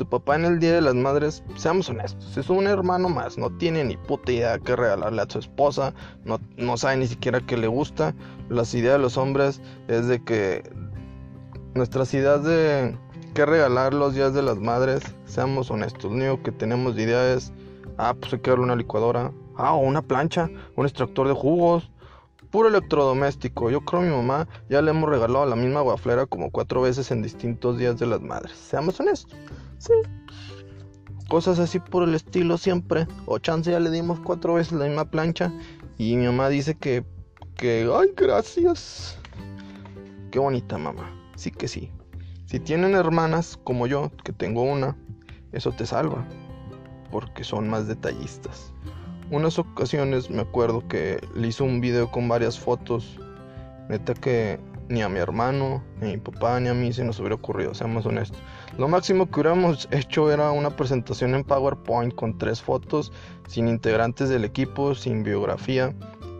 tu 0.00 0.08
papá 0.08 0.36
en 0.36 0.46
el 0.46 0.58
Día 0.60 0.72
de 0.72 0.80
las 0.80 0.94
Madres, 0.94 1.42
seamos 1.56 1.90
honestos, 1.90 2.34
es 2.38 2.48
un 2.48 2.66
hermano 2.66 3.10
más, 3.10 3.36
no 3.36 3.50
tiene 3.50 3.84
ni 3.84 3.98
puta 3.98 4.32
idea 4.32 4.58
qué 4.58 4.74
regalarle 4.74 5.20
a 5.20 5.28
su 5.28 5.38
esposa, 5.38 5.92
no, 6.24 6.40
no 6.56 6.78
sabe 6.78 6.96
ni 6.96 7.06
siquiera 7.06 7.42
qué 7.42 7.58
le 7.58 7.66
gusta. 7.66 8.14
Las 8.48 8.72
ideas 8.72 8.94
de 8.94 9.00
los 9.00 9.18
hombres 9.18 9.60
es 9.88 10.06
de 10.06 10.24
que 10.24 10.62
nuestras 11.74 12.14
ideas 12.14 12.42
de 12.44 12.96
qué 13.34 13.44
regalar 13.44 13.92
los 13.92 14.14
días 14.14 14.32
de 14.32 14.40
las 14.40 14.56
madres, 14.56 15.02
seamos 15.26 15.70
honestos, 15.70 16.04
lo 16.04 16.16
único 16.16 16.42
que 16.42 16.52
tenemos 16.52 16.96
de 16.96 17.02
idea 17.02 17.34
es, 17.34 17.52
ah, 18.00 18.14
pues 18.18 18.32
hay 18.32 18.40
que 18.40 18.50
darle 18.50 18.64
una 18.64 18.76
licuadora, 18.76 19.32
ah, 19.56 19.74
o 19.74 19.78
una 19.78 20.02
plancha, 20.02 20.50
un 20.76 20.86
extractor 20.86 21.28
de 21.28 21.34
jugos, 21.34 21.90
puro 22.50 22.68
electrodoméstico. 22.68 23.70
Yo 23.70 23.82
creo 23.82 24.00
a 24.00 24.04
mi 24.04 24.10
mamá 24.10 24.48
ya 24.68 24.82
le 24.82 24.90
hemos 24.90 25.08
regalado 25.08 25.46
la 25.46 25.56
misma 25.56 25.82
guaflera 25.82 26.26
como 26.26 26.50
cuatro 26.50 26.82
veces 26.82 27.10
en 27.10 27.22
distintos 27.22 27.78
días 27.78 27.98
de 27.98 28.06
las 28.06 28.20
madres. 28.20 28.56
Seamos 28.56 28.98
honestos. 29.00 29.36
Sí. 29.78 29.92
Cosas 31.28 31.58
así 31.58 31.78
por 31.78 32.02
el 32.02 32.14
estilo 32.14 32.58
siempre. 32.58 33.06
O 33.26 33.38
chance 33.38 33.70
ya 33.70 33.78
le 33.78 33.90
dimos 33.90 34.18
cuatro 34.20 34.54
veces 34.54 34.72
la 34.72 34.86
misma 34.86 35.04
plancha. 35.04 35.52
Y 35.96 36.16
mi 36.16 36.26
mamá 36.26 36.48
dice 36.48 36.74
que. 36.76 37.04
que. 37.56 37.88
¡Ay, 37.94 38.08
gracias! 38.16 39.16
Qué 40.30 40.38
bonita 40.38 40.76
mamá. 40.78 41.08
Sí 41.36 41.50
que 41.50 41.68
sí. 41.68 41.92
Si 42.46 42.58
tienen 42.58 42.94
hermanas 42.94 43.58
como 43.62 43.86
yo, 43.86 44.10
que 44.24 44.32
tengo 44.32 44.62
una, 44.62 44.96
eso 45.52 45.70
te 45.70 45.86
salva. 45.86 46.26
Porque 47.10 47.44
son 47.44 47.68
más 47.68 47.86
detallistas. 47.88 48.72
Unas 49.30 49.58
ocasiones 49.58 50.30
me 50.30 50.42
acuerdo 50.42 50.86
que 50.88 51.20
le 51.34 51.48
hizo 51.48 51.64
un 51.64 51.80
video 51.80 52.10
con 52.10 52.28
varias 52.28 52.58
fotos. 52.58 53.18
Neta 53.88 54.14
que 54.14 54.58
ni 54.90 55.02
a 55.02 55.08
mi 55.08 55.20
hermano, 55.20 55.82
ni 56.00 56.08
a 56.08 56.10
mi 56.14 56.16
papá, 56.18 56.58
ni 56.58 56.68
a 56.68 56.74
mí 56.74 56.92
se 56.92 57.04
nos 57.04 57.20
hubiera 57.20 57.36
ocurrido, 57.36 57.72
seamos 57.74 58.04
honestos. 58.06 58.42
Lo 58.76 58.88
máximo 58.88 59.30
que 59.30 59.40
hubiéramos 59.40 59.88
hecho 59.92 60.32
era 60.32 60.50
una 60.50 60.70
presentación 60.70 61.36
en 61.36 61.44
PowerPoint 61.44 62.12
con 62.16 62.36
tres 62.36 62.60
fotos, 62.60 63.12
sin 63.46 63.68
integrantes 63.68 64.28
del 64.28 64.44
equipo, 64.44 64.96
sin 64.96 65.22
biografía, 65.22 65.94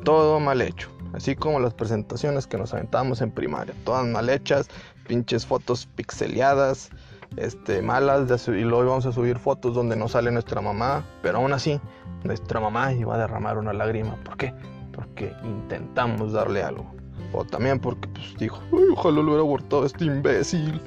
todo 0.05 0.41
mal 0.41 0.61
hecho. 0.63 0.91
Así 1.13 1.37
como 1.37 1.61
las 1.61 1.75
presentaciones 1.75 2.47
que 2.49 2.59
nos 2.59 2.75
aventábamos 2.75 3.21
en 3.21 3.31
primaria, 3.31 3.75
todas 3.85 4.07
mal 4.07 4.29
hechas, 4.29 4.69
pinches 5.07 5.47
fotos 5.47 5.87
pixeleadas, 5.87 6.91
este, 7.37 7.83
malas, 7.83 8.49
y 8.49 8.63
luego 8.63 8.85
íbamos 8.85 9.07
a 9.07 9.13
subir 9.13 9.39
fotos 9.39 9.75
donde 9.75 9.97
no 9.97 10.09
sale 10.09 10.31
nuestra 10.31 10.61
mamá, 10.61 11.05
pero 11.23 11.39
aún 11.39 11.53
así, 11.53 11.81
nuestra 12.25 12.61
mamá 12.61 12.93
iba 12.93 13.15
a 13.15 13.19
derramar 13.19 13.59
una 13.59 13.73
lágrima. 13.73 14.17
¿Por 14.25 14.37
qué? 14.37 14.55
Porque 14.93 15.33
intentamos 15.45 16.33
darle 16.33 16.63
algo. 16.63 16.91
O 17.33 17.45
también 17.45 17.79
porque 17.79 18.09
pues 18.09 18.37
dijo, 18.39 18.61
ojalá 18.93 19.17
lo 19.17 19.23
hubiera 19.23 19.41
abortado 19.41 19.87
este 19.87 20.05
imbécil. 20.05 20.81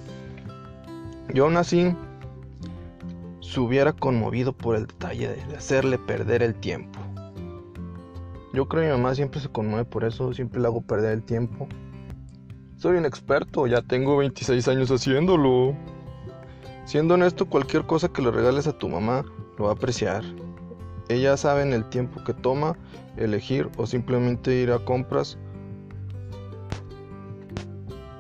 Yo 1.34 1.46
aún 1.46 1.58
así 1.58 1.96
se 3.40 3.60
hubiera 3.60 3.94
conmovido 3.94 4.52
por 4.52 4.76
el 4.76 4.88
detalle 4.88 5.30
de 5.30 5.56
hacerle 5.56 5.98
perder 5.98 6.44
el 6.44 6.56
tiempo. 6.56 7.00
Yo 8.54 8.68
creo 8.68 8.84
que 8.84 8.88
mi 8.90 8.94
mamá 8.94 9.16
siempre 9.16 9.40
se 9.40 9.50
conmueve 9.50 9.86
por 9.86 10.04
eso, 10.04 10.34
siempre 10.34 10.62
le 10.62 10.68
hago 10.68 10.82
perder 10.82 11.14
el 11.14 11.24
tiempo. 11.24 11.68
Soy 12.78 12.98
un 12.98 13.06
experto, 13.06 13.66
ya 13.66 13.82
tengo 13.82 14.18
26 14.18 14.68
años 14.68 14.92
haciéndolo. 14.92 15.76
Siendo 16.86 17.14
honesto, 17.14 17.46
cualquier 17.46 17.86
cosa 17.86 18.10
que 18.10 18.22
le 18.22 18.32
regales 18.32 18.68
a 18.68 18.78
tu 18.78 18.90
mamá 18.90 19.24
lo 19.58 19.66
va 19.66 19.72
a 19.72 19.74
apreciar. 19.74 20.24
Ellas 21.10 21.42
saben 21.42 21.74
el 21.74 21.86
tiempo 21.90 22.24
que 22.24 22.34
toma 22.34 22.78
elegir 23.18 23.70
o 23.78 23.86
simplemente 23.86 24.56
ir 24.56 24.72
a 24.72 24.80
compras. 24.80 25.38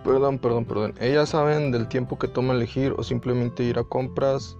Perdón, 0.03 0.37
perdón, 0.37 0.65
perdón. 0.65 0.93
Ellas 0.99 1.29
saben 1.29 1.71
del 1.71 1.87
tiempo 1.87 2.17
que 2.19 2.27
toma 2.27 2.53
elegir 2.53 2.93
o 2.97 3.03
simplemente 3.03 3.63
ir 3.63 3.79
a 3.79 3.83
compras. 3.83 4.57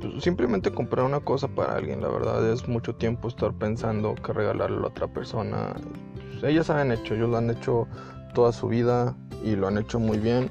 Pues, 0.00 0.24
simplemente 0.24 0.72
comprar 0.72 1.04
una 1.04 1.20
cosa 1.20 1.48
para 1.48 1.76
alguien, 1.76 2.00
la 2.00 2.08
verdad 2.08 2.50
es 2.50 2.66
mucho 2.66 2.94
tiempo 2.94 3.28
estar 3.28 3.52
pensando 3.52 4.14
que 4.14 4.32
regalarle 4.32 4.78
a 4.78 4.80
la 4.80 4.86
otra 4.88 5.06
persona. 5.06 5.74
Pues, 6.14 6.44
ellas 6.44 6.66
saben 6.66 6.92
hecho, 6.92 7.14
ellos 7.14 7.28
lo 7.28 7.36
han 7.36 7.50
hecho 7.50 7.86
toda 8.34 8.52
su 8.52 8.68
vida 8.68 9.14
y 9.42 9.56
lo 9.56 9.68
han 9.68 9.78
hecho 9.78 9.98
muy 9.98 10.18
bien. 10.18 10.48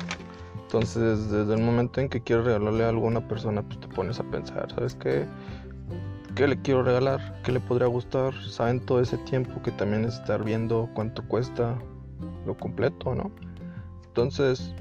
Entonces, 0.73 1.29
desde 1.29 1.53
el 1.53 1.61
momento 1.61 2.01
en 2.01 2.09
que 2.09 2.19
quieres 2.19 2.45
regalarle 2.45 2.83
a 2.83 2.91
una 2.93 3.27
persona, 3.27 3.61
pues 3.61 3.79
te 3.79 3.87
pones 3.89 4.19
a 4.19 4.23
pensar, 4.23 4.73
¿sabes 4.73 4.95
qué? 4.95 5.27
¿Qué 6.33 6.47
le 6.47 6.59
quiero 6.63 6.81
regalar? 6.81 7.39
¿Qué 7.43 7.51
le 7.51 7.59
podría 7.59 7.85
gustar? 7.85 8.33
Saben 8.49 8.79
todo 8.79 8.99
ese 8.99 9.19
tiempo 9.19 9.61
que 9.61 9.69
también 9.69 10.03
es 10.03 10.15
estar 10.15 10.43
viendo 10.43 10.89
cuánto 10.95 11.23
cuesta 11.27 11.77
lo 12.47 12.57
completo, 12.57 13.13
¿no? 13.13 13.31
Entonces, 14.07 14.73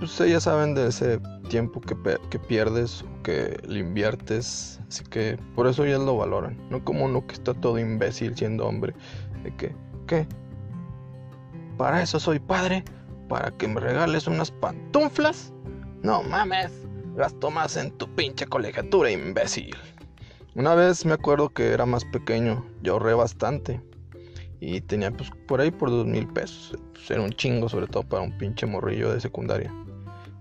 pues 0.00 0.20
ellas 0.20 0.42
saben 0.42 0.74
de 0.74 0.88
ese 0.88 1.20
tiempo 1.48 1.80
que, 1.80 1.96
que 2.28 2.40
pierdes 2.40 3.02
o 3.02 3.22
que 3.22 3.60
le 3.64 3.78
inviertes. 3.78 4.80
Así 4.88 5.04
que 5.04 5.38
por 5.54 5.68
eso 5.68 5.84
ellas 5.84 6.00
lo 6.00 6.16
valoran. 6.16 6.58
No 6.68 6.84
como 6.84 7.04
uno 7.04 7.24
que 7.28 7.34
está 7.34 7.54
todo 7.54 7.78
imbécil 7.78 8.36
siendo 8.36 8.66
hombre. 8.66 8.92
De 9.44 9.54
que, 9.54 9.72
¿qué? 10.08 10.26
¿Para 11.78 12.02
eso 12.02 12.18
soy 12.18 12.40
padre? 12.40 12.82
¿Para 13.32 13.50
que 13.50 13.66
me 13.66 13.80
regales 13.80 14.26
unas 14.26 14.50
pantuflas? 14.50 15.54
No 16.02 16.22
mames, 16.22 16.70
gasto 17.16 17.50
más 17.50 17.78
en 17.78 17.90
tu 17.92 18.06
pinche 18.14 18.44
colegiatura, 18.44 19.10
imbécil. 19.10 19.74
Una 20.54 20.74
vez 20.74 21.06
me 21.06 21.14
acuerdo 21.14 21.48
que 21.48 21.72
era 21.72 21.86
más 21.86 22.04
pequeño, 22.04 22.62
yo 22.82 22.92
ahorré 22.92 23.14
bastante. 23.14 23.80
Y 24.60 24.82
tenía 24.82 25.10
pues 25.10 25.30
por 25.48 25.62
ahí 25.62 25.70
por 25.70 25.88
dos 25.88 26.04
mil 26.04 26.28
pesos. 26.28 26.78
Pues, 26.92 27.10
era 27.10 27.22
un 27.22 27.30
chingo, 27.30 27.70
sobre 27.70 27.86
todo 27.86 28.02
para 28.02 28.22
un 28.22 28.36
pinche 28.36 28.66
morrillo 28.66 29.10
de 29.10 29.18
secundaria. 29.18 29.72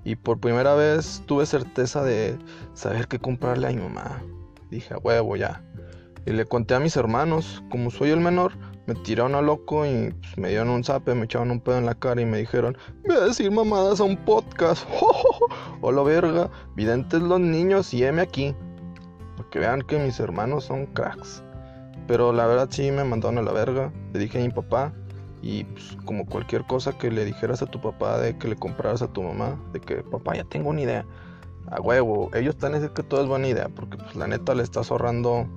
Y 0.03 0.17
por 0.17 0.41
primera 0.41 0.75
vez 0.75 1.23
tuve 1.27 1.45
certeza 1.45 2.03
de 2.03 2.37
saber 2.73 3.07
qué 3.07 3.19
comprarle 3.19 3.67
a 3.67 3.71
mi 3.71 3.77
mamá. 3.77 4.21
Dije, 4.69 4.93
a 4.93 4.97
huevo 4.97 5.37
ya. 5.37 5.63
Y 6.25 6.31
le 6.31 6.43
conté 6.43 6.75
a 6.75 6.81
mis 6.81 6.97
hermanos, 6.97 7.63
como 7.71 7.89
soy 7.89 8.09
el 8.09 8.19
menor, 8.19 8.51
me 8.93 8.99
tiraron 9.03 9.35
a 9.35 9.41
loco 9.41 9.85
y 9.85 10.11
pues, 10.11 10.37
me 10.37 10.49
dieron 10.49 10.69
un 10.69 10.83
zape, 10.83 11.15
me 11.15 11.25
echaron 11.25 11.51
un 11.51 11.61
pedo 11.61 11.77
en 11.77 11.85
la 11.85 11.95
cara 11.95 12.21
y 12.21 12.25
me 12.25 12.39
dijeron, 12.39 12.77
voy 13.07 13.15
a 13.15 13.21
decir 13.21 13.49
mamadas 13.51 13.99
a 14.01 14.03
un 14.03 14.17
podcast. 14.17 14.85
o 15.81 15.91
lo 15.91 16.03
verga, 16.03 16.49
videntes 16.75 17.21
los 17.21 17.39
niños 17.39 17.93
y 17.93 18.03
heme 18.03 18.21
aquí 18.21 18.55
que 19.49 19.59
vean 19.59 19.81
que 19.81 19.97
mis 19.99 20.19
hermanos 20.19 20.65
son 20.65 20.87
cracks. 20.87 21.43
Pero 22.07 22.33
la 22.33 22.47
verdad 22.47 22.67
sí 22.71 22.91
me 22.91 23.03
mandaron 23.03 23.37
a 23.37 23.41
la 23.41 23.51
verga. 23.51 23.91
Le 24.13 24.19
dije 24.19 24.39
a 24.39 24.41
mi 24.41 24.49
papá. 24.49 24.93
Y 25.43 25.63
pues, 25.63 25.97
como 26.05 26.25
cualquier 26.25 26.65
cosa 26.67 26.97
que 26.97 27.09
le 27.09 27.25
dijeras 27.25 27.61
a 27.61 27.65
tu 27.65 27.81
papá 27.81 28.19
de 28.19 28.37
que 28.37 28.47
le 28.47 28.55
compraras 28.55 29.01
a 29.01 29.11
tu 29.11 29.23
mamá, 29.23 29.59
de 29.73 29.79
que 29.79 30.03
papá 30.03 30.35
ya 30.35 30.43
tengo 30.43 30.69
una 30.69 30.81
idea. 30.81 31.05
A 31.67 31.81
huevo, 31.81 32.29
ellos 32.33 32.55
están 32.55 32.73
diciendo 32.73 32.93
que 32.93 33.03
todo 33.03 33.21
es 33.21 33.27
buena 33.27 33.47
idea, 33.47 33.69
porque 33.69 33.97
pues 33.97 34.15
la 34.15 34.27
neta 34.27 34.53
le 34.53 34.61
estás 34.61 34.91
ahorrando 34.91 35.47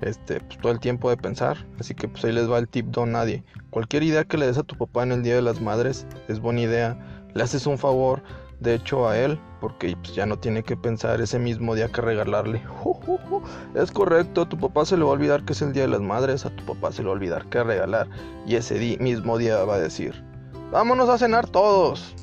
este, 0.00 0.40
pues, 0.40 0.58
todo 0.58 0.72
el 0.72 0.80
tiempo 0.80 1.10
de 1.10 1.16
pensar. 1.16 1.56
Así 1.78 1.94
que 1.94 2.08
pues 2.08 2.24
ahí 2.24 2.32
les 2.32 2.50
va 2.50 2.58
el 2.58 2.68
tip 2.68 2.86
don 2.86 3.12
nadie. 3.12 3.44
Cualquier 3.70 4.02
idea 4.02 4.24
que 4.24 4.38
le 4.38 4.46
des 4.46 4.58
a 4.58 4.62
tu 4.62 4.76
papá 4.76 5.02
en 5.02 5.12
el 5.12 5.22
Día 5.22 5.34
de 5.34 5.42
las 5.42 5.60
Madres 5.60 6.06
es 6.28 6.40
buena 6.40 6.62
idea. 6.62 6.98
Le 7.34 7.42
haces 7.42 7.66
un 7.66 7.78
favor, 7.78 8.22
de 8.60 8.74
hecho 8.74 9.08
a 9.08 9.18
él, 9.18 9.38
porque 9.60 9.96
pues, 9.96 10.14
ya 10.14 10.26
no 10.26 10.38
tiene 10.38 10.62
que 10.62 10.76
pensar 10.76 11.20
ese 11.20 11.38
mismo 11.38 11.74
día 11.74 11.88
que 11.88 12.00
regalarle. 12.00 12.62
Es 13.74 13.90
correcto, 13.90 14.46
tu 14.46 14.56
papá 14.56 14.84
se 14.84 14.96
le 14.96 15.04
va 15.04 15.10
a 15.10 15.12
olvidar 15.12 15.44
que 15.44 15.52
es 15.52 15.62
el 15.62 15.72
Día 15.72 15.82
de 15.82 15.88
las 15.88 16.00
Madres, 16.00 16.46
a 16.46 16.50
tu 16.50 16.64
papá 16.64 16.92
se 16.92 17.02
le 17.02 17.08
va 17.08 17.14
a 17.14 17.16
olvidar 17.16 17.44
que 17.46 17.62
regalar, 17.62 18.08
y 18.46 18.56
ese 18.56 18.96
mismo 18.98 19.36
día 19.36 19.62
va 19.64 19.74
a 19.74 19.78
decir, 19.78 20.24
vámonos 20.72 21.08
a 21.08 21.18
cenar 21.18 21.46
todos. 21.48 22.14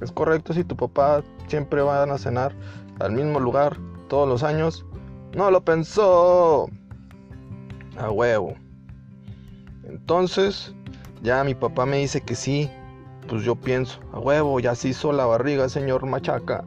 Es 0.00 0.10
correcto, 0.10 0.52
si 0.52 0.64
tu 0.64 0.76
papá 0.76 1.22
siempre 1.46 1.80
van 1.82 2.10
a 2.10 2.18
cenar 2.18 2.52
al 2.98 3.12
mismo 3.12 3.40
lugar 3.40 3.76
todos 4.08 4.28
los 4.28 4.42
años, 4.42 4.84
no 5.34 5.50
lo 5.50 5.64
pensó. 5.64 6.68
A 7.98 8.10
huevo. 8.10 8.54
Entonces, 9.84 10.74
ya 11.22 11.42
mi 11.44 11.54
papá 11.54 11.86
me 11.86 11.98
dice 11.98 12.20
que 12.20 12.34
sí, 12.34 12.70
pues 13.28 13.42
yo 13.42 13.56
pienso, 13.56 14.00
a 14.12 14.18
huevo, 14.18 14.60
ya 14.60 14.74
se 14.74 14.88
hizo 14.88 15.12
la 15.12 15.26
barriga, 15.26 15.68
señor 15.68 16.04
Machaca. 16.06 16.64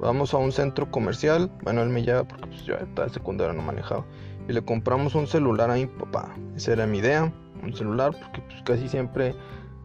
Vamos 0.00 0.34
a 0.34 0.38
un 0.38 0.50
centro 0.50 0.90
comercial. 0.90 1.50
Bueno, 1.62 1.82
él 1.82 1.90
me 1.90 2.02
lleva 2.02 2.24
porque 2.24 2.46
pues, 2.48 2.64
yo 2.64 2.74
estaba 2.74 3.08
secundaria, 3.08 3.52
no 3.52 3.62
manejaba. 3.62 4.04
Y 4.48 4.52
le 4.52 4.62
compramos 4.64 5.14
un 5.14 5.28
celular 5.28 5.70
a 5.70 5.74
mi 5.74 5.86
papá. 5.86 6.34
Esa 6.56 6.72
era 6.72 6.86
mi 6.86 6.98
idea, 6.98 7.32
un 7.62 7.72
celular, 7.72 8.12
porque 8.20 8.40
pues, 8.40 8.62
casi 8.64 8.88
siempre. 8.88 9.36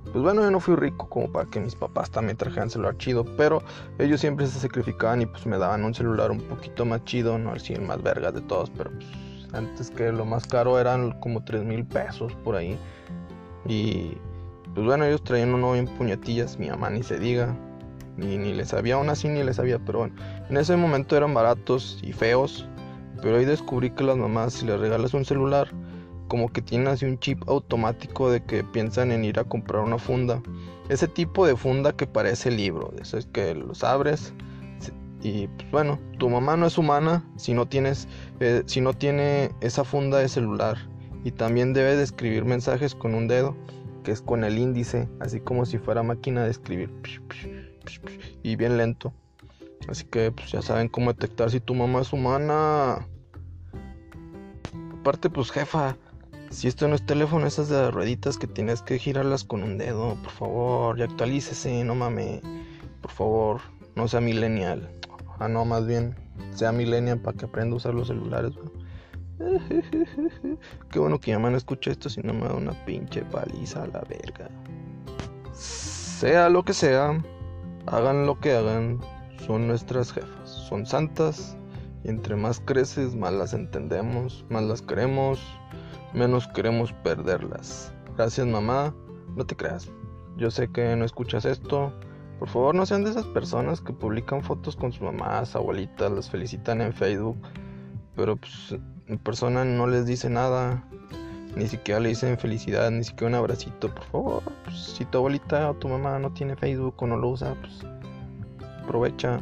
Pues 0.06 0.24
bueno, 0.24 0.42
yo 0.42 0.50
no 0.50 0.60
fui 0.60 0.76
rico 0.76 1.08
como 1.10 1.32
para 1.32 1.48
que 1.50 1.60
mis 1.60 1.76
papás 1.76 2.10
también 2.10 2.38
trajeran 2.38 2.70
celular 2.70 2.98
chido, 2.98 3.26
pero 3.36 3.62
ellos 4.00 4.22
siempre 4.22 4.48
se 4.48 4.58
sacrificaban 4.58 5.22
y 5.22 5.26
pues 5.26 5.46
me 5.46 5.58
daban 5.58 5.84
un 5.84 5.94
celular 5.94 6.32
un 6.32 6.40
poquito 6.40 6.86
más 6.86 7.04
chido, 7.04 7.38
no 7.38 7.52
así 7.52 7.74
el 7.74 7.82
más 7.82 8.02
vergas 8.02 8.34
de 8.34 8.42
todos, 8.42 8.70
pero 8.70 8.90
pues 8.92 9.06
antes 9.54 9.92
que 9.92 10.12
lo 10.12 10.26
más 10.26 10.46
caro 10.48 10.80
eran 10.80 11.12
como 11.20 11.44
3 11.44 11.64
mil 11.64 11.86
pesos 11.86 12.34
por 12.44 12.56
ahí. 12.56 12.78
Y 13.68 14.18
pues 14.74 14.86
bueno, 14.86 15.06
ellos 15.06 15.24
traían 15.24 15.54
uno 15.54 15.76
en 15.76 15.88
puñetillas, 15.88 16.58
mi 16.60 16.70
mamá 16.70 16.90
ni 16.90 17.04
se 17.04 17.20
diga, 17.20 17.56
ni, 18.16 18.38
ni 18.38 18.54
les 18.54 18.70
sabía, 18.70 18.96
aún 18.96 19.10
así 19.10 19.28
ni 19.28 19.44
les 19.44 19.56
sabía, 19.56 19.80
pero 19.80 20.00
bueno, 20.00 20.16
en 20.50 20.58
ese 20.58 20.76
momento 20.76 21.18
eran 21.18 21.34
baratos 21.34 22.00
y 22.04 22.14
feos, 22.14 22.68
pero 23.22 23.38
ahí 23.38 23.46
descubrí 23.46 23.90
que 23.92 24.04
las 24.04 24.18
mamás, 24.18 24.54
si 24.54 24.66
les 24.66 24.80
regalas 24.80 25.14
un 25.14 25.26
celular, 25.26 25.70
como 26.28 26.50
que 26.50 26.62
tienen 26.62 26.88
así 26.88 27.06
un 27.06 27.20
chip 27.20 27.42
automático 27.48 28.30
de 28.30 28.44
que 28.44 28.64
piensan 28.64 29.12
en 29.12 29.24
ir 29.24 29.40
a 29.40 29.44
comprar 29.44 29.84
una 29.84 29.98
funda. 29.98 30.42
Ese 30.90 31.08
tipo 31.08 31.46
de 31.46 31.56
funda 31.56 31.94
que 31.94 32.06
parece 32.06 32.52
libro, 32.52 32.94
eso 33.00 33.18
es 33.18 33.26
que 33.28 33.56
los 33.56 33.84
abres 33.84 34.34
y 35.22 35.48
pues 35.48 35.72
bueno, 35.72 36.00
tu 36.20 36.30
mamá 36.30 36.58
no 36.58 36.68
es 36.68 36.78
humana 36.78 37.24
si 37.38 37.54
no 37.54 37.66
tienes, 37.66 38.08
eh, 38.40 38.64
si 38.66 38.82
no 38.82 38.94
tiene 38.94 39.52
esa 39.62 39.84
funda 39.84 40.20
de 40.20 40.30
celular 40.30 40.78
y 41.24 41.32
también 41.32 41.74
debe 41.74 41.96
de 41.96 42.04
escribir 42.04 42.46
mensajes 42.46 42.96
con 42.96 43.16
un 43.16 43.28
dedo 43.28 43.56
que 44.04 44.12
es 44.12 44.22
con 44.22 44.44
el 44.44 44.58
índice, 44.58 45.10
así 45.20 45.40
como 45.40 45.66
si 45.66 45.78
fuera 45.78 46.04
máquina 46.04 46.44
de 46.44 46.52
escribir 46.52 46.94
y 48.44 48.56
bien 48.56 48.78
lento. 48.78 49.14
Así 49.88 50.06
que 50.06 50.32
pues 50.32 50.52
ya 50.52 50.62
saben 50.62 50.88
cómo 50.88 51.14
detectar 51.14 51.52
si 51.52 51.60
tu 51.60 51.74
mamá 51.74 52.02
es 52.02 52.14
humana. 52.14 53.08
Aparte 55.00 55.30
pues 55.30 55.52
jefa, 55.52 55.98
si 56.50 56.68
esto 56.68 56.88
no 56.88 56.96
es 56.96 57.06
teléfono, 57.06 57.48
esas 57.48 57.70
de 57.70 57.92
rueditas 57.92 58.38
que 58.38 58.48
tienes 58.48 58.82
que 58.82 58.98
girarlas 59.00 59.44
con 59.44 59.64
un 59.64 59.78
dedo, 59.78 60.16
por 60.22 60.32
favor, 60.32 60.98
ya 60.98 61.06
actualícese, 61.06 61.84
no 61.84 61.96
mames, 61.96 62.42
por 63.02 63.12
favor, 63.12 63.62
no 63.98 64.08
sea 64.08 64.22
millennial. 64.22 64.88
Ah, 65.40 65.48
no, 65.48 65.66
más 65.66 65.88
bien, 65.88 66.16
sea 66.52 66.72
millennial 66.72 67.20
para 67.20 67.36
que 67.36 67.46
aprenda 67.46 67.74
a 67.74 67.78
usar 67.78 67.96
los 67.96 68.08
celulares. 68.08 68.54
Qué 70.92 71.00
bueno 71.00 71.20
que 71.20 71.34
mamá 71.34 71.50
no 71.50 71.58
escucha 71.58 71.92
esto, 71.92 72.08
si 72.08 72.22
no 72.22 72.34
me 72.34 72.48
da 72.48 72.54
una 72.54 72.74
pinche 72.86 73.24
paliza 73.24 73.84
a 73.84 73.88
la 73.88 74.02
verga. 74.02 74.50
Sea 75.52 76.48
lo 76.50 76.64
que 76.64 76.74
sea, 76.74 77.24
hagan 77.88 78.28
lo 78.28 78.40
que 78.40 78.54
hagan, 78.54 79.00
son 79.46 79.68
nuestras 79.68 80.14
jefas, 80.14 80.48
son 80.48 80.86
santas 80.86 81.58
y 82.04 82.10
entre 82.10 82.36
más 82.36 82.62
creces, 82.64 83.16
más 83.16 83.34
las 83.34 83.54
entendemos, 83.54 84.46
más 84.50 84.64
las 84.64 84.84
queremos, 84.84 85.40
menos 86.14 86.48
queremos 86.50 86.94
perderlas. 86.94 87.92
Gracias 88.16 88.46
mamá, 88.46 88.94
no 89.36 89.44
te 89.44 89.56
creas. 89.56 89.90
Yo 90.38 90.52
sé 90.52 90.72
que 90.72 90.96
no 90.96 91.04
escuchas 91.04 91.46
esto. 91.46 91.92
Por 92.40 92.48
favor, 92.50 92.76
no 92.76 92.86
sean 92.86 93.04
de 93.04 93.10
esas 93.10 93.26
personas 93.26 93.82
que 93.82 93.94
publican 93.94 94.44
fotos 94.44 94.76
con 94.76 94.92
sus 94.92 95.02
mamás, 95.02 95.56
abuelitas, 95.56 96.12
las 96.12 96.30
felicitan 96.30 96.82
en 96.82 96.94
Facebook, 96.94 97.38
pero 98.16 98.36
pues 98.36 98.76
en 99.08 99.18
persona 99.18 99.66
no 99.66 99.88
les 99.88 100.06
dice 100.06 100.30
nada, 100.30 100.84
ni 101.56 101.68
siquiera 101.68 102.00
le 102.00 102.10
dicen 102.10 102.38
felicidad, 102.38 102.92
ni 102.92 103.04
siquiera 103.04 103.30
un 103.30 103.36
abracito, 103.36 103.94
por 103.94 104.04
favor. 104.06 104.44
Pues, 104.64 104.78
si 104.78 105.06
tu 105.06 105.18
abuelita 105.18 105.72
o 105.72 105.74
tu 105.74 105.88
mamá 105.88 106.20
no 106.20 106.32
tiene 106.32 106.56
Facebook 106.56 106.96
o 107.00 107.08
no 107.08 107.18
lo 107.18 107.30
usa, 107.30 107.56
pues 107.60 107.84
aprovecha. 108.84 109.40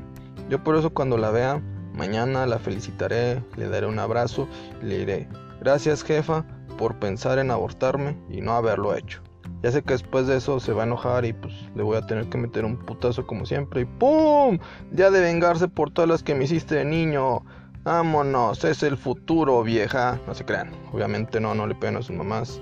Yo 0.50 0.64
por 0.64 0.76
eso 0.78 0.90
cuando 0.92 1.18
la 1.18 1.32
vea, 1.32 1.62
mañana 1.94 2.46
la 2.46 2.60
felicitaré, 2.60 3.44
le 3.58 3.68
daré 3.68 3.88
un 3.88 4.00
abrazo 4.00 4.48
y 4.82 4.86
le 4.86 5.00
diré, 5.00 5.28
gracias 5.60 6.04
jefa 6.04 6.46
por 6.78 6.96
pensar 7.00 7.40
en 7.40 7.52
abortarme 7.52 8.18
y 8.30 8.42
no 8.42 8.54
haberlo 8.54 8.96
hecho. 8.96 9.25
Ya 9.66 9.72
sé 9.72 9.82
que 9.82 9.94
después 9.94 10.28
de 10.28 10.38
eso 10.38 10.60
se 10.60 10.74
va 10.74 10.84
a 10.84 10.86
enojar 10.86 11.26
y 11.26 11.34
pues 11.34 11.52
le 11.74 11.82
voy 11.82 11.98
a 11.98 12.06
tener 12.06 12.30
que 12.30 12.38
meter 12.38 12.66
un 12.66 12.78
putazo 12.78 13.26
como 13.26 13.48
siempre. 13.48 13.82
Y 13.82 13.86
¡pum! 13.86 14.60
Ya 14.92 15.10
de 15.10 15.20
vengarse 15.22 15.68
por 15.68 15.90
todas 15.90 16.08
las 16.08 16.22
que 16.22 16.36
me 16.36 16.44
hiciste 16.44 16.76
de 16.76 16.86
niño. 16.86 17.42
Vámonos, 17.84 18.64
es 18.64 18.84
el 18.84 18.96
futuro, 18.96 19.64
vieja. 19.64 20.20
No 20.28 20.36
se 20.36 20.46
crean. 20.46 20.70
Obviamente 20.94 21.40
no, 21.40 21.56
no 21.56 21.66
le 21.66 21.74
peguen 21.74 21.98
a 21.98 22.04
sus 22.04 22.16
mamás. 22.16 22.62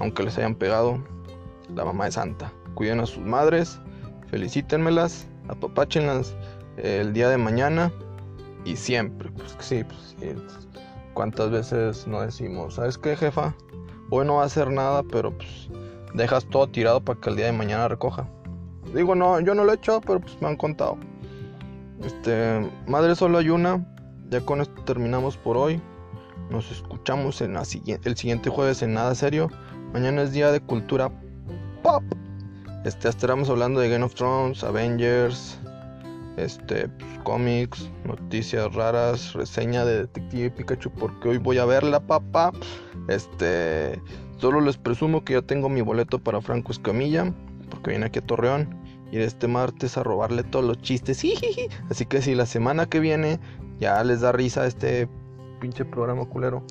Aunque 0.00 0.22
les 0.22 0.36
hayan 0.36 0.54
pegado. 0.54 1.02
La 1.74 1.86
mamá 1.86 2.08
es 2.08 2.12
santa. 2.16 2.52
Cuiden 2.74 3.00
a 3.00 3.06
sus 3.06 3.24
madres. 3.24 3.80
Felicítenmelas. 4.26 5.26
Apapáchenlas 5.48 6.36
el 6.76 7.14
día 7.14 7.30
de 7.30 7.38
mañana. 7.38 7.90
Y 8.66 8.76
siempre. 8.76 9.30
Pues 9.30 9.56
sí, 9.60 9.82
pues 9.82 10.14
sí. 10.20 10.34
¿Cuántas 11.14 11.50
veces 11.50 12.06
no 12.06 12.20
decimos? 12.20 12.74
¿Sabes 12.74 12.98
qué, 12.98 13.16
jefa? 13.16 13.54
Hoy 14.10 14.26
no 14.26 14.34
va 14.34 14.42
a 14.42 14.46
hacer 14.46 14.70
nada, 14.70 15.02
pero 15.02 15.32
pues 15.34 15.70
dejas 16.14 16.44
todo 16.46 16.66
tirado 16.68 17.00
para 17.00 17.20
que 17.20 17.30
el 17.30 17.36
día 17.36 17.46
de 17.46 17.52
mañana 17.52 17.88
recoja. 17.88 18.28
Digo, 18.94 19.14
no, 19.14 19.40
yo 19.40 19.54
no 19.54 19.64
lo 19.64 19.72
he 19.72 19.76
hecho, 19.76 20.00
pero 20.00 20.20
pues 20.20 20.40
me 20.40 20.48
han 20.48 20.56
contado. 20.56 20.96
Este, 22.04 22.70
madre 22.86 23.14
solo 23.14 23.38
hay 23.38 23.50
una. 23.50 23.84
Ya 24.30 24.40
con 24.40 24.60
esto 24.60 24.82
terminamos 24.84 25.36
por 25.36 25.56
hoy. 25.56 25.80
Nos 26.50 26.70
escuchamos 26.70 27.40
en 27.40 27.54
la, 27.54 27.62
el 28.04 28.16
siguiente 28.16 28.50
jueves 28.50 28.82
en 28.82 28.94
Nada 28.94 29.14
Serio. 29.14 29.50
Mañana 29.92 30.22
es 30.22 30.32
día 30.32 30.52
de 30.52 30.60
cultura 30.60 31.10
pop. 31.82 32.02
Este, 32.84 33.08
estaremos 33.08 33.50
hablando 33.50 33.80
de 33.80 33.90
Game 33.90 34.04
of 34.04 34.14
Thrones, 34.14 34.62
Avengers, 34.62 35.58
este, 36.36 36.88
pues, 36.88 37.18
cómics, 37.24 37.90
noticias 38.04 38.72
raras, 38.74 39.34
reseña 39.34 39.84
de 39.84 40.00
Detective 40.02 40.50
Pikachu 40.50 40.90
porque 40.90 41.28
hoy 41.28 41.38
voy 41.38 41.58
a 41.58 41.64
verla, 41.64 42.00
papá. 42.00 42.52
Este, 43.08 44.00
Solo 44.38 44.60
les 44.60 44.76
presumo 44.76 45.24
que 45.24 45.34
ya 45.34 45.42
tengo 45.42 45.68
mi 45.68 45.80
boleto 45.80 46.18
para 46.18 46.40
Franco 46.40 46.72
Escamilla, 46.72 47.34
porque 47.70 47.90
viene 47.90 48.06
aquí 48.06 48.20
a 48.20 48.26
Torreón. 48.26 48.76
Ir 49.10 49.22
este 49.22 49.48
martes 49.48 49.96
a 49.96 50.02
robarle 50.02 50.44
todos 50.44 50.64
los 50.64 50.80
chistes. 50.82 51.22
Así 51.90 52.06
que 52.06 52.22
si 52.22 52.34
la 52.34 52.46
semana 52.46 52.86
que 52.86 53.00
viene 53.00 53.40
ya 53.80 54.02
les 54.04 54.20
da 54.20 54.32
risa 54.32 54.66
este 54.66 55.08
pinche 55.60 55.84
programa 55.84 56.26
culero, 56.26 56.62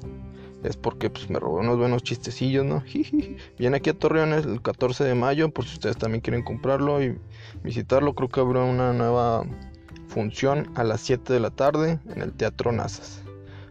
es 0.63 0.77
porque 0.77 1.09
pues, 1.09 1.29
me 1.29 1.39
robó 1.39 1.59
unos 1.59 1.77
buenos 1.77 2.03
chistecillos, 2.03 2.65
¿no? 2.65 2.83
Viene 3.59 3.77
aquí 3.77 3.89
a 3.89 3.97
Torreón 3.97 4.33
el 4.33 4.61
14 4.61 5.03
de 5.03 5.15
mayo, 5.15 5.49
por 5.49 5.65
si 5.65 5.73
ustedes 5.73 5.97
también 5.97 6.21
quieren 6.21 6.43
comprarlo 6.43 7.03
y 7.03 7.17
visitarlo. 7.63 8.13
Creo 8.13 8.29
que 8.29 8.39
habrá 8.39 8.63
una 8.63 8.93
nueva 8.93 9.45
función 10.07 10.71
a 10.75 10.83
las 10.83 11.01
7 11.01 11.33
de 11.33 11.39
la 11.39 11.51
tarde 11.51 11.99
en 12.13 12.21
el 12.21 12.33
Teatro 12.33 12.71
Nazas. 12.71 13.26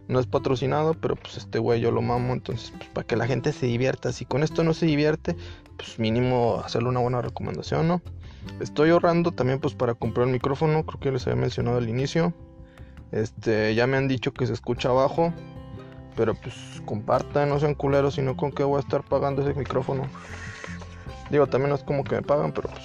No 0.07 0.19
es 0.19 0.25
patrocinado, 0.25 0.93
pero 0.93 1.15
pues 1.15 1.37
este 1.37 1.59
güey 1.59 1.81
yo 1.81 1.91
lo 1.91 2.01
mamo, 2.01 2.33
entonces 2.33 2.71
pues, 2.77 2.89
para 2.89 3.05
que 3.05 3.15
la 3.15 3.27
gente 3.27 3.51
se 3.51 3.65
divierta. 3.65 4.11
Si 4.11 4.25
con 4.25 4.43
esto 4.43 4.63
no 4.63 4.73
se 4.73 4.85
divierte, 4.85 5.35
pues 5.75 5.99
mínimo 5.99 6.61
hacerle 6.63 6.89
una 6.89 7.01
buena 7.01 7.21
recomendación, 7.21 7.87
¿no? 7.87 8.01
Estoy 8.61 8.91
ahorrando 8.91 9.31
también 9.31 9.59
pues 9.59 9.73
para 9.73 9.93
comprar 9.93 10.27
el 10.27 10.33
micrófono, 10.33 10.85
creo 10.85 10.99
que 10.99 11.11
les 11.11 11.27
había 11.27 11.41
mencionado 11.41 11.77
al 11.77 11.89
inicio. 11.89 12.33
Este, 13.11 13.75
ya 13.75 13.87
me 13.87 13.97
han 13.97 14.07
dicho 14.07 14.33
que 14.33 14.47
se 14.47 14.53
escucha 14.53 14.89
abajo, 14.89 15.33
pero 16.15 16.33
pues 16.35 16.55
compartan, 16.85 17.49
no 17.49 17.59
sean 17.59 17.75
culeros, 17.75 18.15
sino 18.15 18.35
con 18.35 18.51
qué 18.51 18.63
voy 18.63 18.77
a 18.77 18.81
estar 18.81 19.03
pagando 19.03 19.41
ese 19.41 19.57
micrófono. 19.57 20.03
Digo, 21.29 21.47
también 21.47 21.69
no 21.69 21.75
es 21.75 21.83
como 21.83 22.03
que 22.03 22.15
me 22.15 22.21
pagan, 22.21 22.53
pero 22.53 22.69
pues 22.69 22.83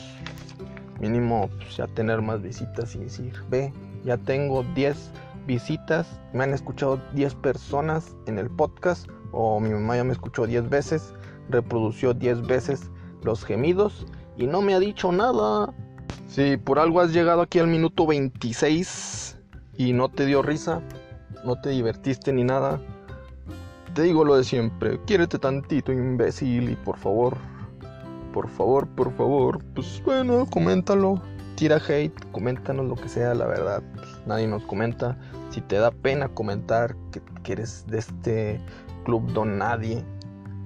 mínimo 1.01 1.49
pues, 1.59 1.77
ya 1.77 1.87
tener 1.87 2.23
más 2.23 2.43
visitas 2.43 2.95
y 2.95 2.99
decir, 2.99 3.33
ve, 3.49 3.73
ya 4.05 4.17
tengo 4.17 4.65
10 4.75 5.11
visitas, 5.47 6.21
me 6.33 6.45
han 6.45 6.53
escuchado 6.53 7.01
10 7.15 7.35
personas 7.37 8.17
en 8.27 8.39
el 8.39 8.51
podcast 8.51 9.09
o 9.33 9.61
mi 9.61 9.71
mamá 9.71 9.97
ya 9.97 10.05
me 10.05 10.13
escuchó 10.13 10.47
10 10.47 10.69
veces, 10.69 11.15
reprodució 11.49 12.15
10 12.15 12.47
veces 12.47 12.91
los 13.23 13.45
gemidos 13.45 14.07
y 14.37 14.47
no 14.47 14.63
me 14.63 14.75
ha 14.75 14.79
dicho 14.79 15.13
nada. 15.13 15.73
Si 16.27 16.57
por 16.57 16.79
algo 16.79 17.01
has 17.01 17.13
llegado 17.13 17.43
aquí 17.43 17.59
al 17.59 17.67
minuto 17.67 18.07
26 18.07 19.39
y 19.77 19.93
no 19.93 20.09
te 20.09 20.27
dio 20.27 20.43
risa, 20.43 20.83
no 21.45 21.61
te 21.61 21.71
divertiste 21.71 22.33
ni 22.33 22.45
nada, 22.45 22.81
te 23.95 24.03
digo 24.03 24.25
lo 24.25 24.37
de 24.37 24.45
siempre, 24.45 24.99
quiérete 25.07 25.39
tantito 25.39 25.93
imbécil 25.93 26.71
y 26.71 26.77
por 26.77 26.97
favor, 26.97 27.37
por 28.33 28.49
favor, 28.49 28.89
por 28.89 29.13
favor, 29.13 29.63
pues 29.75 30.03
bueno, 30.05 30.47
coméntalo, 30.47 31.21
tira 31.62 31.77
hate, 31.77 32.12
coméntanos 32.33 32.87
lo 32.87 32.96
que 32.96 33.09
sea, 33.09 33.35
la 33.35 33.46
verdad, 33.46 33.85
nadie 34.27 34.48
nos 34.48 34.64
comenta. 34.64 35.16
Si 35.51 35.61
te 35.61 35.77
da 35.77 35.92
pena 35.92 36.27
comentar 36.27 36.96
que, 37.12 37.53
eres 37.53 37.87
de 37.87 37.98
este 37.98 38.61
club 39.05 39.33
don 39.33 39.59
nadie, 39.59 40.05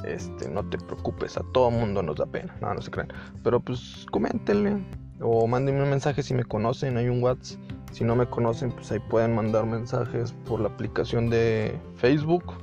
este, 0.06 0.48
no 0.48 0.66
te 0.70 0.78
preocupes, 0.78 1.36
a 1.36 1.42
todo 1.52 1.70
mundo 1.70 2.02
nos 2.02 2.16
da 2.16 2.24
pena, 2.24 2.56
no, 2.62 2.72
no 2.72 2.80
se 2.80 2.90
crean. 2.90 3.12
Pero 3.44 3.60
pues 3.60 4.06
coméntenle 4.10 4.82
o 5.20 5.46
mándenme 5.46 5.82
un 5.82 5.90
mensaje 5.90 6.22
si 6.22 6.32
me 6.32 6.44
conocen, 6.44 6.96
hay 6.96 7.10
un 7.10 7.22
WhatsApp. 7.22 7.60
Si 7.92 8.02
no 8.02 8.16
me 8.16 8.24
conocen, 8.24 8.72
pues 8.72 8.90
ahí 8.90 8.98
pueden 9.10 9.34
mandar 9.34 9.66
mensajes 9.66 10.32
por 10.46 10.60
la 10.60 10.68
aplicación 10.68 11.28
de 11.28 11.78
Facebook 11.96 12.54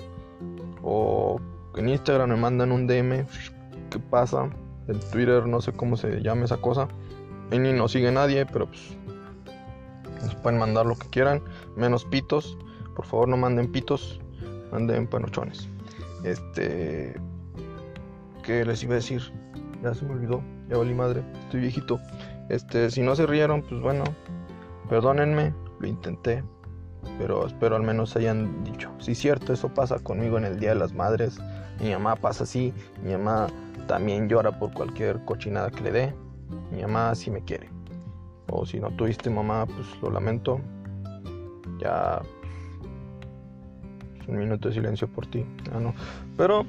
o 0.82 1.40
en 1.76 1.88
Instagram 1.88 2.32
me 2.32 2.38
mandan 2.38 2.72
un 2.72 2.88
DM. 2.88 3.28
¿Qué 3.92 4.00
pasa? 4.10 4.50
En 4.88 5.00
Twitter 5.12 5.46
no 5.46 5.62
sé 5.62 5.72
cómo 5.72 5.98
se 5.98 6.20
llama 6.22 6.46
esa 6.46 6.58
cosa. 6.58 6.88
Ahí 7.52 7.60
ni 7.60 7.74
nos 7.74 7.92
sigue 7.92 8.12
nadie, 8.12 8.46
pero 8.46 8.68
pues 8.68 8.98
nos 10.22 10.36
pueden 10.36 10.60
mandar 10.60 10.86
lo 10.86 10.96
que 10.96 11.08
quieran, 11.10 11.42
menos 11.76 12.06
pitos. 12.06 12.58
Por 12.96 13.06
favor, 13.06 13.28
no 13.28 13.38
manden 13.38 13.72
pitos, 13.72 14.20
manden 14.72 15.08
panochones. 15.08 15.68
Este. 16.24 17.20
¿Qué 18.44 18.66
les 18.66 18.84
iba 18.84 18.94
a 18.94 18.96
decir? 18.96 19.22
Ya 19.82 19.94
se 19.94 20.06
me 20.06 20.14
olvidó, 20.14 20.42
ya 20.70 20.78
valí 20.78 20.94
madre, 20.94 21.24
estoy 21.44 21.62
viejito. 21.62 22.00
Este, 22.50 22.90
si 22.92 23.02
no 23.02 23.16
se 23.16 23.26
rieron, 23.26 23.62
pues 23.62 23.82
bueno, 23.82 24.04
perdónenme, 24.90 25.54
lo 25.80 25.88
intenté. 25.88 26.44
Pero 27.18 27.46
espero 27.46 27.76
al 27.76 27.84
menos 27.84 28.16
hayan 28.16 28.64
dicho. 28.64 28.92
Si 29.00 29.12
es 29.12 29.18
cierto, 29.18 29.54
eso 29.54 29.74
pasa 29.74 30.00
conmigo 30.00 30.38
en 30.38 30.46
el 30.46 30.60
Día 30.60 30.70
de 30.70 30.76
las 30.76 30.94
Madres. 30.94 31.40
Mi 31.82 31.92
mamá 31.92 32.16
pasa 32.16 32.44
así. 32.44 32.74
Mi 33.04 33.12
mamá 33.12 33.48
también 33.88 34.30
llora 34.30 34.58
por 34.58 34.74
cualquier 34.74 35.24
cochinada 35.26 35.70
que 35.70 35.82
le 35.82 35.92
dé. 35.92 36.16
Mi 36.74 36.82
mamá 36.82 37.14
sí 37.16 37.30
me 37.30 37.42
quiere. 37.42 37.70
O 38.50 38.66
si 38.66 38.80
no 38.80 38.90
tuviste 38.92 39.30
mamá, 39.30 39.66
pues 39.66 39.88
lo 40.02 40.10
lamento. 40.10 40.60
Ya 41.80 42.22
pues, 44.18 44.28
un 44.28 44.38
minuto 44.38 44.70
de 44.70 44.76
silencio 44.76 45.08
por 45.08 45.28
ti. 45.28 45.46
Ah, 45.74 45.80
no. 45.80 45.94
Pero 46.38 46.66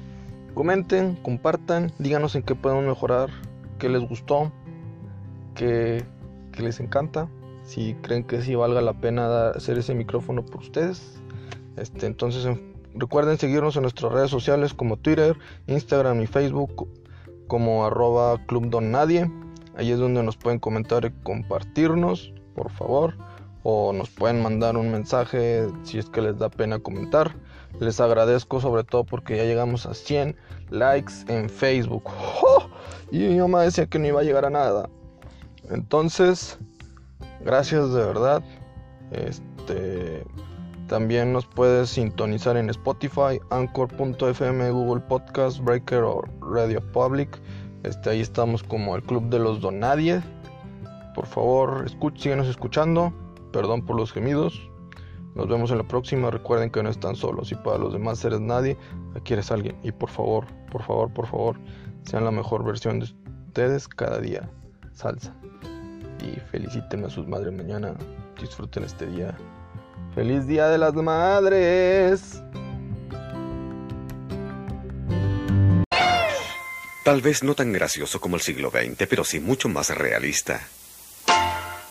comenten, 0.53 1.15
compartan, 1.15 1.91
díganos 1.99 2.35
en 2.35 2.43
qué 2.43 2.55
podemos 2.55 2.85
mejorar, 2.85 3.29
qué 3.79 3.89
les 3.89 4.07
gustó, 4.07 4.51
qué, 5.55 6.05
les 6.57 6.79
encanta. 6.79 7.27
Si 7.63 7.95
creen 7.95 8.23
que 8.23 8.41
sí 8.41 8.55
valga 8.55 8.81
la 8.81 8.93
pena 8.93 9.49
hacer 9.49 9.77
ese 9.77 9.95
micrófono 9.95 10.45
por 10.45 10.61
ustedes. 10.61 11.19
Este, 11.77 12.05
entonces 12.05 12.47
recuerden 12.93 13.37
seguirnos 13.37 13.75
en 13.75 13.81
nuestras 13.81 14.11
redes 14.11 14.29
sociales 14.29 14.73
como 14.73 14.97
Twitter, 14.97 15.35
Instagram 15.67 16.21
y 16.21 16.27
Facebook 16.27 16.87
como 17.47 17.85
arroba 17.85 18.45
Club 18.45 18.69
Don 18.69 18.91
Nadie. 18.91 19.29
Ahí 19.77 19.91
es 19.91 19.99
donde 19.99 20.23
nos 20.23 20.37
pueden 20.37 20.59
comentar 20.59 21.05
y 21.05 21.11
compartirnos, 21.23 22.33
por 22.55 22.71
favor. 22.71 23.15
O 23.63 23.93
nos 23.93 24.09
pueden 24.09 24.41
mandar 24.41 24.77
un 24.77 24.91
mensaje 24.91 25.67
si 25.83 25.97
es 25.97 26.09
que 26.09 26.21
les 26.21 26.37
da 26.37 26.49
pena 26.49 26.79
comentar. 26.79 27.35
Les 27.79 27.99
agradezco 27.99 28.61
sobre 28.61 28.83
todo 28.83 29.03
porque 29.03 29.37
ya 29.37 29.43
llegamos 29.43 29.85
a 29.85 29.93
100 29.93 30.35
likes 30.69 31.13
en 31.27 31.49
Facebook. 31.49 32.09
Y 33.11 33.19
mi 33.19 33.37
mamá 33.37 33.61
decía 33.63 33.85
que 33.85 33.99
no 33.99 34.07
iba 34.07 34.21
a 34.21 34.23
llegar 34.23 34.45
a 34.45 34.49
nada. 34.49 34.89
Entonces, 35.69 36.57
gracias 37.43 37.93
de 37.93 38.05
verdad. 38.05 38.43
Este 39.11 40.23
también 40.87 41.33
nos 41.33 41.47
puedes 41.47 41.89
sintonizar 41.89 42.57
en 42.57 42.69
Spotify, 42.69 43.39
Anchor.fm, 43.49 44.71
Google 44.71 45.01
Podcast, 45.01 45.59
Breaker 45.59 46.03
o 46.03 46.21
Radio 46.41 46.79
Public. 46.91 47.39
Este, 47.85 48.09
ahí 48.09 48.19
estamos 48.19 48.63
como 48.63 48.95
el 48.95 49.03
Club 49.03 49.29
de 49.29 49.37
los 49.37 49.61
Donadie. 49.61 50.21
Por 51.13 51.27
favor, 51.27 51.85
síguenos 52.15 52.47
escuchando. 52.47 53.13
Perdón 53.53 53.85
por 53.85 53.95
los 53.95 54.11
gemidos. 54.11 54.59
Nos 55.35 55.47
vemos 55.47 55.69
en 55.69 55.77
la 55.77 55.87
próxima. 55.87 56.31
Recuerden 56.31 56.71
que 56.71 56.81
no 56.81 56.89
están 56.89 57.15
solos. 57.15 57.51
Y 57.51 57.55
para 57.55 57.77
los 57.77 57.93
demás 57.93 58.25
eres 58.25 58.41
nadie, 58.41 58.75
aquí 59.15 59.33
eres 59.33 59.51
alguien. 59.51 59.77
Y 59.83 59.91
por 59.91 60.09
favor, 60.09 60.47
por 60.71 60.81
favor, 60.81 61.13
por 61.13 61.27
favor, 61.27 61.59
sean 62.03 62.25
la 62.25 62.31
mejor 62.31 62.63
versión 62.65 62.99
de 62.99 63.05
ustedes 63.05 63.87
cada 63.87 64.17
día. 64.19 64.49
Salsa. 64.91 65.35
Y 66.23 66.39
feliciten 66.49 67.05
a 67.05 67.09
sus 67.09 67.27
madres 67.27 67.53
mañana. 67.53 67.93
Disfruten 68.41 68.83
este 68.83 69.05
día. 69.05 69.37
¡Feliz 70.15 70.47
Día 70.47 70.69
de 70.69 70.79
las 70.79 70.95
Madres! 70.95 72.41
Tal 77.05 77.21
vez 77.21 77.43
no 77.43 77.53
tan 77.53 77.71
gracioso 77.71 78.19
como 78.19 78.35
el 78.35 78.41
siglo 78.41 78.71
XX, 78.71 79.05
pero 79.07 79.23
sí 79.23 79.39
mucho 79.39 79.69
más 79.69 79.91
realista. 79.91 80.67